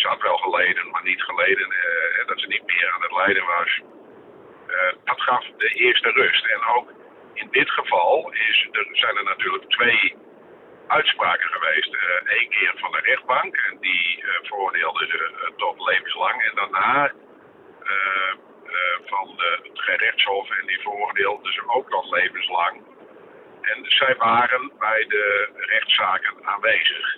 [0.00, 1.68] Ze had wel geleden, maar niet geleden.
[1.70, 3.80] eh, dat ze niet meer aan het lijden was.
[4.66, 6.44] Eh, dat gaf de eerste rust.
[6.46, 6.92] En ook
[7.34, 10.16] in dit geval is, er zijn er natuurlijk twee
[10.86, 11.96] uitspraken geweest.
[12.24, 16.42] Eén keer van de rechtbank en die eh, veroordeelde ze eh, tot levenslang.
[16.42, 17.12] En daarna
[17.84, 18.30] eh,
[18.66, 22.82] eh, van het gerechtshof en die veroordeelde ze ook nog levenslang.
[23.60, 27.16] En zij waren bij de rechtszaken aanwezig.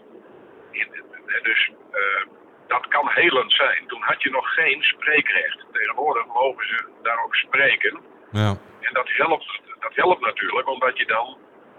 [0.70, 0.88] In,
[1.26, 2.22] eh, dus eh,
[2.66, 3.86] dat kan helend zijn.
[3.86, 5.64] Toen had je nog geen spreekrecht.
[5.72, 8.00] Tegenwoordig mogen ze daarop spreken.
[8.30, 8.56] Ja.
[8.80, 11.38] En dat helpt, dat helpt natuurlijk, omdat je dan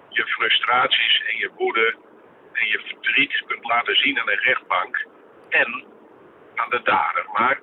[0.10, 1.96] je frustraties en je woede
[2.54, 5.06] en je verdriet kunt laten zien aan een rechtbank
[5.50, 5.84] en
[6.56, 7.26] aan de dader.
[7.34, 7.60] Maar,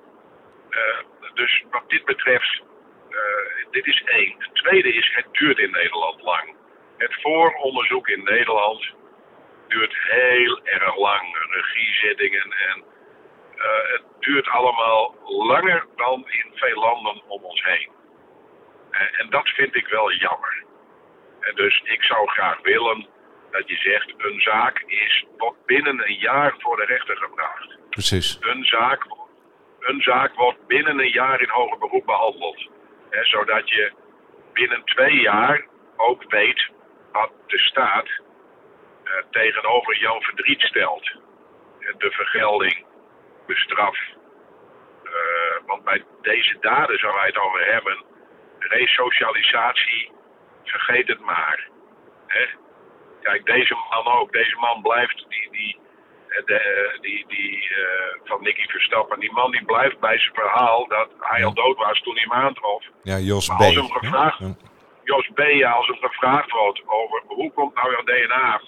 [0.69, 2.61] uh, dus wat dit betreft,
[3.09, 4.35] uh, dit is één.
[4.37, 6.55] Het tweede is, het duurt in Nederland lang.
[6.97, 8.93] Het vooronderzoek in Nederland
[9.67, 11.47] duurt heel erg lang.
[11.49, 12.83] Regiezittingen en
[13.67, 17.89] het duurt allemaal langer dan in veel landen om ons heen.
[18.91, 20.63] Uh, en dat vind ik wel jammer.
[21.39, 23.07] En dus ik zou graag willen
[23.51, 27.77] dat je zegt, een zaak is wordt binnen een jaar voor de rechter gebracht.
[27.89, 28.37] Precies.
[28.41, 29.05] Een zaak,
[29.79, 32.69] een zaak wordt binnen een jaar in hoger beroep behandeld.
[33.09, 33.91] Hè, zodat je
[34.53, 36.69] binnen twee jaar ook weet
[37.11, 41.11] wat de staat uh, tegenover jouw verdriet stelt.
[41.97, 42.85] De vergelding,
[43.47, 43.97] de straf.
[45.03, 45.11] Uh,
[45.65, 48.03] want bij deze daden zou hij het over hebben.
[48.59, 50.11] Resocialisatie,
[50.63, 51.69] vergeet het maar.
[52.27, 52.45] Hè?
[53.21, 54.31] Kijk, deze man ook.
[54.31, 55.79] Deze man blijft die, die,
[56.45, 57.77] de, die, die uh,
[58.23, 59.19] van Nicky Verstappen.
[59.19, 61.45] Die man die blijft bij zijn verhaal dat hij ja.
[61.45, 62.83] al dood was toen hij hem aantrof.
[63.03, 63.61] Ja, Jos maar B.
[63.61, 64.55] Als hem gevraagd, ja.
[65.03, 65.39] Jos B.
[65.39, 68.61] Ja, als hem gevraagd wordt over hoe komt nou jouw DNA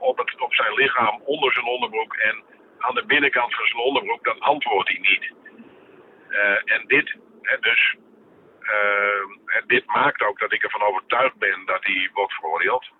[0.00, 2.42] op, het, op zijn lichaam onder zijn onderbroek en
[2.82, 5.32] aan de binnenkant van zijn onderbroek, dan antwoordt hij niet.
[6.28, 7.16] Uh, en dit,
[7.60, 7.96] dus,
[8.60, 12.90] uh, dit maakt ook dat ik ervan overtuigd ben dat hij wordt veroordeeld.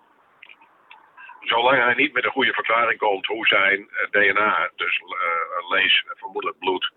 [1.40, 5.00] Zolang hij niet met een goede verklaring komt hoe zijn uh, DNA, dus
[5.68, 6.92] lees vermoedelijk bloed,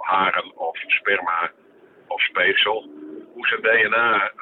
[0.00, 1.50] haren of sperma
[2.06, 2.90] of speeksel,
[3.32, 4.32] hoe zijn DNA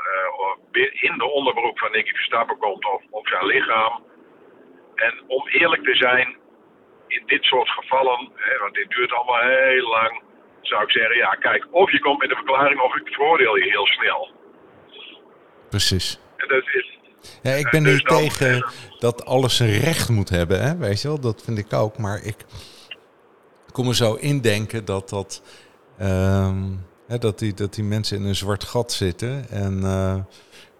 [0.92, 4.04] in de onderbroek van Nicky Verstappen komt of op zijn lichaam.
[4.94, 6.36] En om eerlijk te zijn,
[7.08, 10.22] in dit soort gevallen, hè, want dit duurt allemaal heel lang,
[10.60, 13.70] zou ik zeggen, ja kijk, of je komt met een verklaring of ik veroordeel je
[13.70, 14.30] heel snel.
[15.68, 16.20] Precies.
[16.36, 16.96] En dat is,
[17.42, 18.66] ja, ik ben niet dus tegen
[18.98, 20.76] dat alles zijn recht moet hebben, hè?
[20.76, 21.98] weet je wel, dat vind ik ook.
[21.98, 22.36] Maar ik
[23.72, 25.42] kom er zo indenken dat dat,
[26.00, 30.16] um, hè, dat, die, dat die mensen in een zwart gat zitten en uh,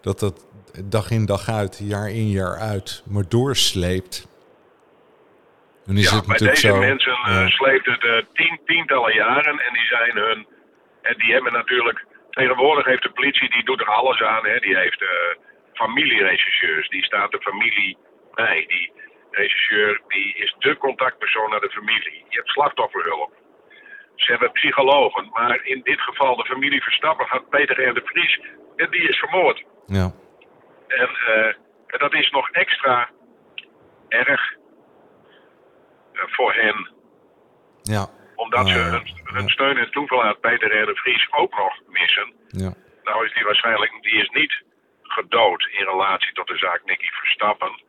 [0.01, 0.45] dat dat
[0.85, 4.27] dag in dag uit, jaar in jaar uit, maar doorsleept.
[5.87, 7.47] En is ja, het bij deze zo, mensen uh, ja.
[7.47, 10.47] sleept het tien, tientallen jaren en die zijn hun,
[11.01, 14.77] en die hebben natuurlijk, tegenwoordig heeft de politie, die doet er alles aan, hè, die
[14.77, 15.09] heeft uh,
[15.73, 17.97] familieregisseurs, die staat de familie
[18.33, 18.65] bij.
[18.67, 18.91] Die
[19.31, 22.25] regisseur die is de contactpersoon naar de familie.
[22.29, 23.33] Je hebt slachtofferhulp.
[24.15, 27.93] Ze hebben psychologen, maar in dit geval de familie Verstappen had Peter R.
[27.93, 28.39] de Vries
[28.75, 29.63] en die is vermoord.
[29.85, 30.11] Ja.
[30.87, 31.45] En, uh,
[31.87, 33.09] en dat is nog extra
[34.07, 34.55] erg
[36.25, 36.89] voor hen.
[37.83, 38.07] Ja.
[38.35, 40.85] Omdat ze hun, hun steun en toeverlaat Peter R.
[40.85, 42.33] de Vries ook nog missen.
[42.47, 42.73] Ja.
[43.03, 44.63] Nou is die waarschijnlijk, die is niet
[45.03, 47.81] gedood in relatie tot de zaak Nicky Verstappen.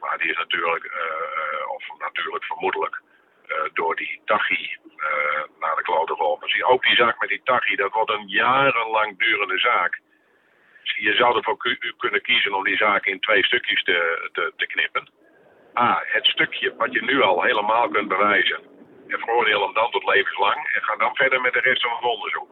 [0.00, 3.02] Maar die is natuurlijk, uh, of natuurlijk vermoedelijk,
[3.46, 6.48] uh, door die Tachi uh, naar de klote geholpen.
[6.48, 10.00] Zie ook die zaak met die Tachi, dat wordt een jarenlang durende zaak.
[10.82, 11.56] Je zou ervoor
[11.96, 15.08] kunnen kiezen om die zaak in twee stukjes te, te, te knippen.
[15.78, 18.60] A, het stukje wat je nu al helemaal kunt bewijzen.
[19.08, 20.56] En veroordeel hem dan tot levenslang.
[20.74, 22.50] En ga dan verder met de rest van het onderzoek.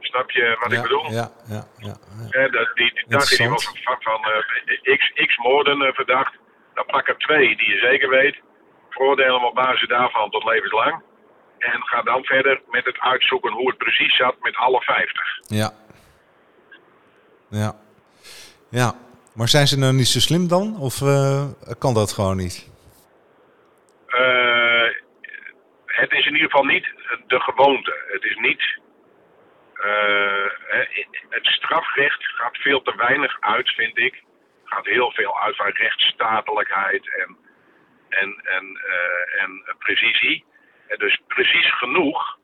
[0.00, 1.10] Snap je wat ja, ik bedoel?
[1.10, 1.96] Ja, ja, ja.
[2.30, 2.48] ja.
[2.48, 6.34] die die, die Tachi die was van, van uh, x, x moorden uh, verdacht.
[6.74, 8.36] Dan pak er twee die je zeker weet.
[8.90, 11.02] Veroordeel hem op basis daarvan tot levenslang.
[11.58, 15.38] En ga dan verder met het uitzoeken hoe het precies zat met alle 50.
[15.46, 15.72] Ja.
[17.48, 17.74] Ja.
[18.70, 18.94] Ja.
[19.34, 20.76] Maar zijn ze nou niet zo slim dan?
[20.80, 21.44] Of uh,
[21.78, 22.70] kan dat gewoon niet?
[24.08, 24.88] Uh,
[25.86, 26.86] het is in ieder geval niet
[27.26, 28.04] de gewoonte.
[28.12, 28.62] Het is niet...
[29.84, 30.46] Uh,
[31.28, 34.22] het strafrecht gaat veel te weinig uit, vind ik.
[34.64, 37.36] Gaat heel veel uit van rechtsstatelijkheid en,
[38.08, 38.78] en, en,
[39.38, 40.44] en precisie.
[40.88, 42.38] En dus precies genoeg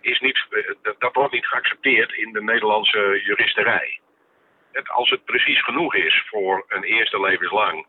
[0.00, 0.46] is niet,
[0.98, 4.00] dat wordt niet geaccepteerd in de Nederlandse juristerij.
[4.72, 7.86] Het, als het precies genoeg is voor een eerste levenslang.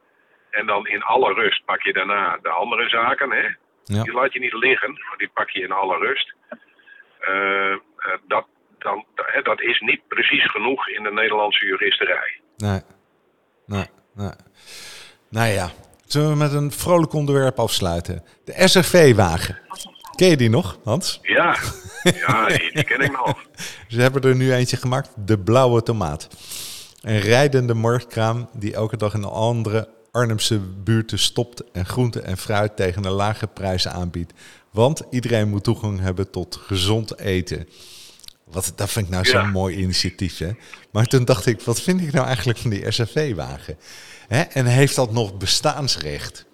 [0.50, 3.32] En dan in alle rust pak je daarna de andere zaken.
[3.32, 3.48] Hè?
[3.84, 4.04] Ja.
[4.04, 6.34] Die laat je niet liggen, maar die pak je in alle rust.
[7.30, 7.76] Uh,
[8.28, 8.46] dat,
[8.78, 9.06] dan,
[9.44, 12.40] dat is niet precies genoeg in de Nederlandse juristerij.
[12.58, 12.82] Nee,
[13.66, 14.32] nee, nee.
[15.30, 15.70] Nou ja,
[16.06, 18.24] zullen we met een vrolijk onderwerp afsluiten?
[18.46, 19.60] De SRV-wagen.
[20.16, 21.20] Ken je die nog, Hans?
[21.22, 21.56] Ja,
[22.04, 23.46] ja die, die ken ik nog.
[23.88, 26.30] Ze hebben er nu eentje gemaakt, de blauwe tomaat.
[27.02, 32.38] Een rijdende marktkraam die elke dag in een andere Arnhemse buurten stopt en groente en
[32.38, 34.34] fruit tegen een lage prijs aanbiedt.
[34.72, 37.68] Want iedereen moet toegang hebben tot gezond eten.
[38.43, 40.38] Wat, dat vind ik nou zo'n mooi initiatief.
[40.38, 40.52] Hè?
[40.91, 43.78] Maar toen dacht ik, wat vind ik nou eigenlijk van die SFV-wagen?
[44.28, 46.45] En heeft dat nog bestaansrecht?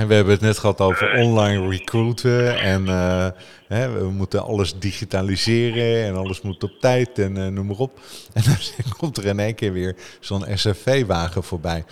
[0.00, 2.60] En we hebben het net gehad over online recruiten.
[2.60, 3.26] En uh,
[3.68, 8.00] hè, we moeten alles digitaliseren en alles moet op tijd en uh, noem maar op.
[8.32, 11.84] En dan komt er in één keer weer zo'n SFV-wagen voorbij.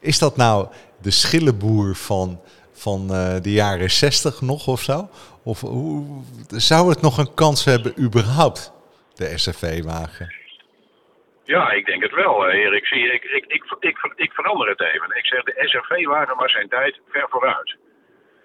[0.00, 0.68] Is dat nou
[1.02, 2.40] de schillenboer van,
[2.72, 5.08] van uh, de jaren 60 nog of zo?
[5.42, 6.04] Of hoe,
[6.48, 8.72] zou het nog een kans hebben überhaupt,
[9.14, 10.39] de SFV-wagen?
[11.54, 12.86] Ja, ik denk het wel, Erik.
[12.86, 15.16] Zie, ik, ik, ik, ik, ik verander het even.
[15.16, 17.76] Ik zeg, de SRV-wagen was zijn tijd ver vooruit.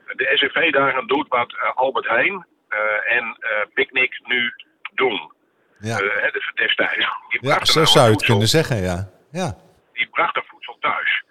[0.05, 4.53] De SRV-dagen doet wat uh, Albert Heijn uh, en uh, Picnic nu
[4.93, 5.33] doen.
[5.79, 5.97] Ja.
[5.97, 7.07] de, destijds.
[7.29, 9.09] Die ja, zo zou je het kunnen zeggen, ja.
[9.31, 9.55] ja.
[9.93, 11.23] Die brachten voedsel thuis.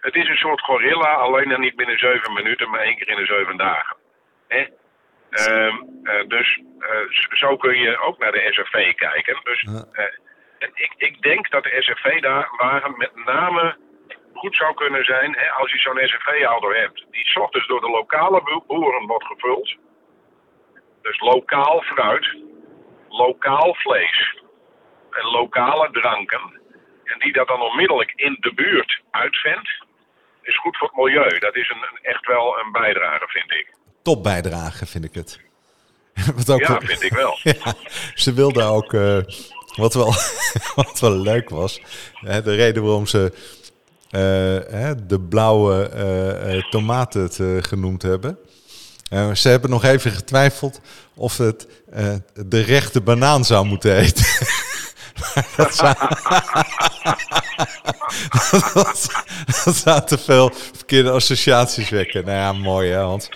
[0.00, 3.16] Het is een soort gorilla, alleen dan niet binnen zeven minuten, maar één keer in
[3.16, 3.96] de zeven dagen.
[4.48, 4.66] Hè?
[5.50, 6.60] Um, dus
[7.30, 9.40] zo kun je ook naar de SRV kijken.
[9.42, 9.66] Dus
[10.60, 13.76] en ik, ik denk dat de SFV daar waren met name
[14.32, 17.04] goed zou kunnen zijn hè, als je zo'n SFV-houder hebt.
[17.10, 19.76] Die s ochtends door de lokale boeren wordt gevuld.
[21.02, 22.36] Dus lokaal fruit,
[23.08, 24.42] lokaal vlees
[25.10, 26.60] en lokale dranken.
[27.04, 29.84] En die dat dan onmiddellijk in de buurt uitvindt,
[30.42, 31.38] is goed voor het milieu.
[31.38, 33.74] Dat is een, echt wel een bijdrage, vind ik.
[34.02, 35.40] Top bijdrage, vind ik het.
[36.36, 37.38] Wat ook ja, vind ik wel.
[37.52, 37.74] ja,
[38.14, 39.18] ze wilden ook uh,
[39.80, 40.14] wat wel,
[40.74, 41.80] wat wel leuk was,
[42.14, 43.32] hè, de reden waarom ze
[44.10, 45.90] uh, de blauwe
[46.46, 48.38] uh, tomaten het, genoemd hebben.
[49.34, 50.80] ze hebben nog even getwijfeld
[51.14, 51.66] of het
[52.46, 54.24] de rechte banaan zou moeten eten.
[55.56, 55.94] dat, zou,
[59.64, 62.24] dat, zou te veel verkeerde associaties wekken.
[62.24, 63.28] Nou ja, mooi hè Hans.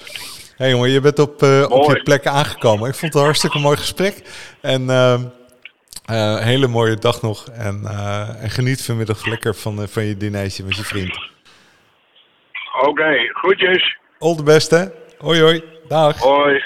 [0.57, 2.89] Hey jongen, je bent op, op je plek aangekomen.
[2.89, 4.23] Ik vond het een hartstikke mooi gesprek.
[4.61, 5.23] En ehm,
[6.11, 7.49] uh, hele mooie dag nog.
[7.49, 11.19] En, uh, en geniet vanmiddag lekker van, uh, van je dinertje met je vriend.
[12.79, 13.99] Oké, okay, groetjes.
[14.19, 14.85] All the best, hè.
[15.19, 15.65] Hoi, hoi.
[15.89, 16.19] Dag.
[16.19, 16.63] Hoi.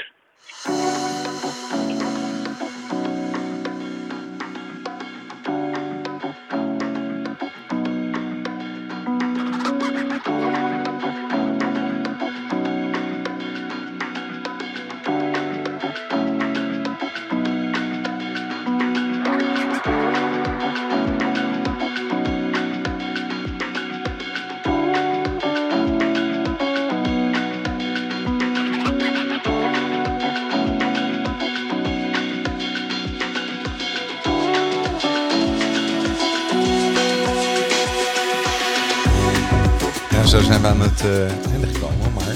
[40.69, 42.13] Aan het uh, einde gekomen.
[42.15, 42.35] Maar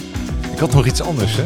[0.53, 1.43] ik had nog iets anders, hè.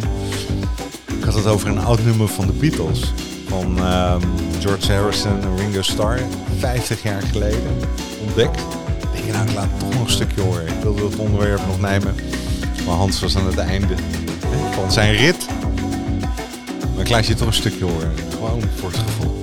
[1.18, 3.12] Ik had het over een oud nummer van de Beatles.
[3.48, 4.20] Van um,
[4.60, 6.20] George Harrison en Ringo Starr.
[6.58, 7.62] 50 jaar geleden
[8.26, 8.60] ontdekt.
[9.12, 10.66] Ik denk, nou, ik laat toch nog een stukje horen.
[10.66, 12.14] Ik wilde het onderwerp nog nemen.
[12.86, 13.94] Maar Hans was aan het einde
[14.72, 15.46] van zijn rit.
[16.94, 18.12] Maar ik laat je toch een stukje horen.
[18.30, 19.35] Gewoon voor het gevoel.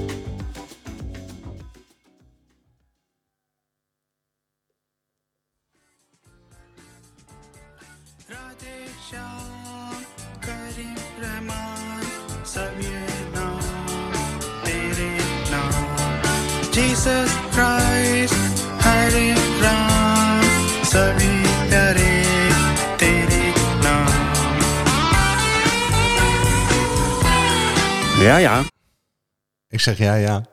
[29.83, 30.45] Zeg ja, ja.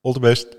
[0.00, 0.55] All the best.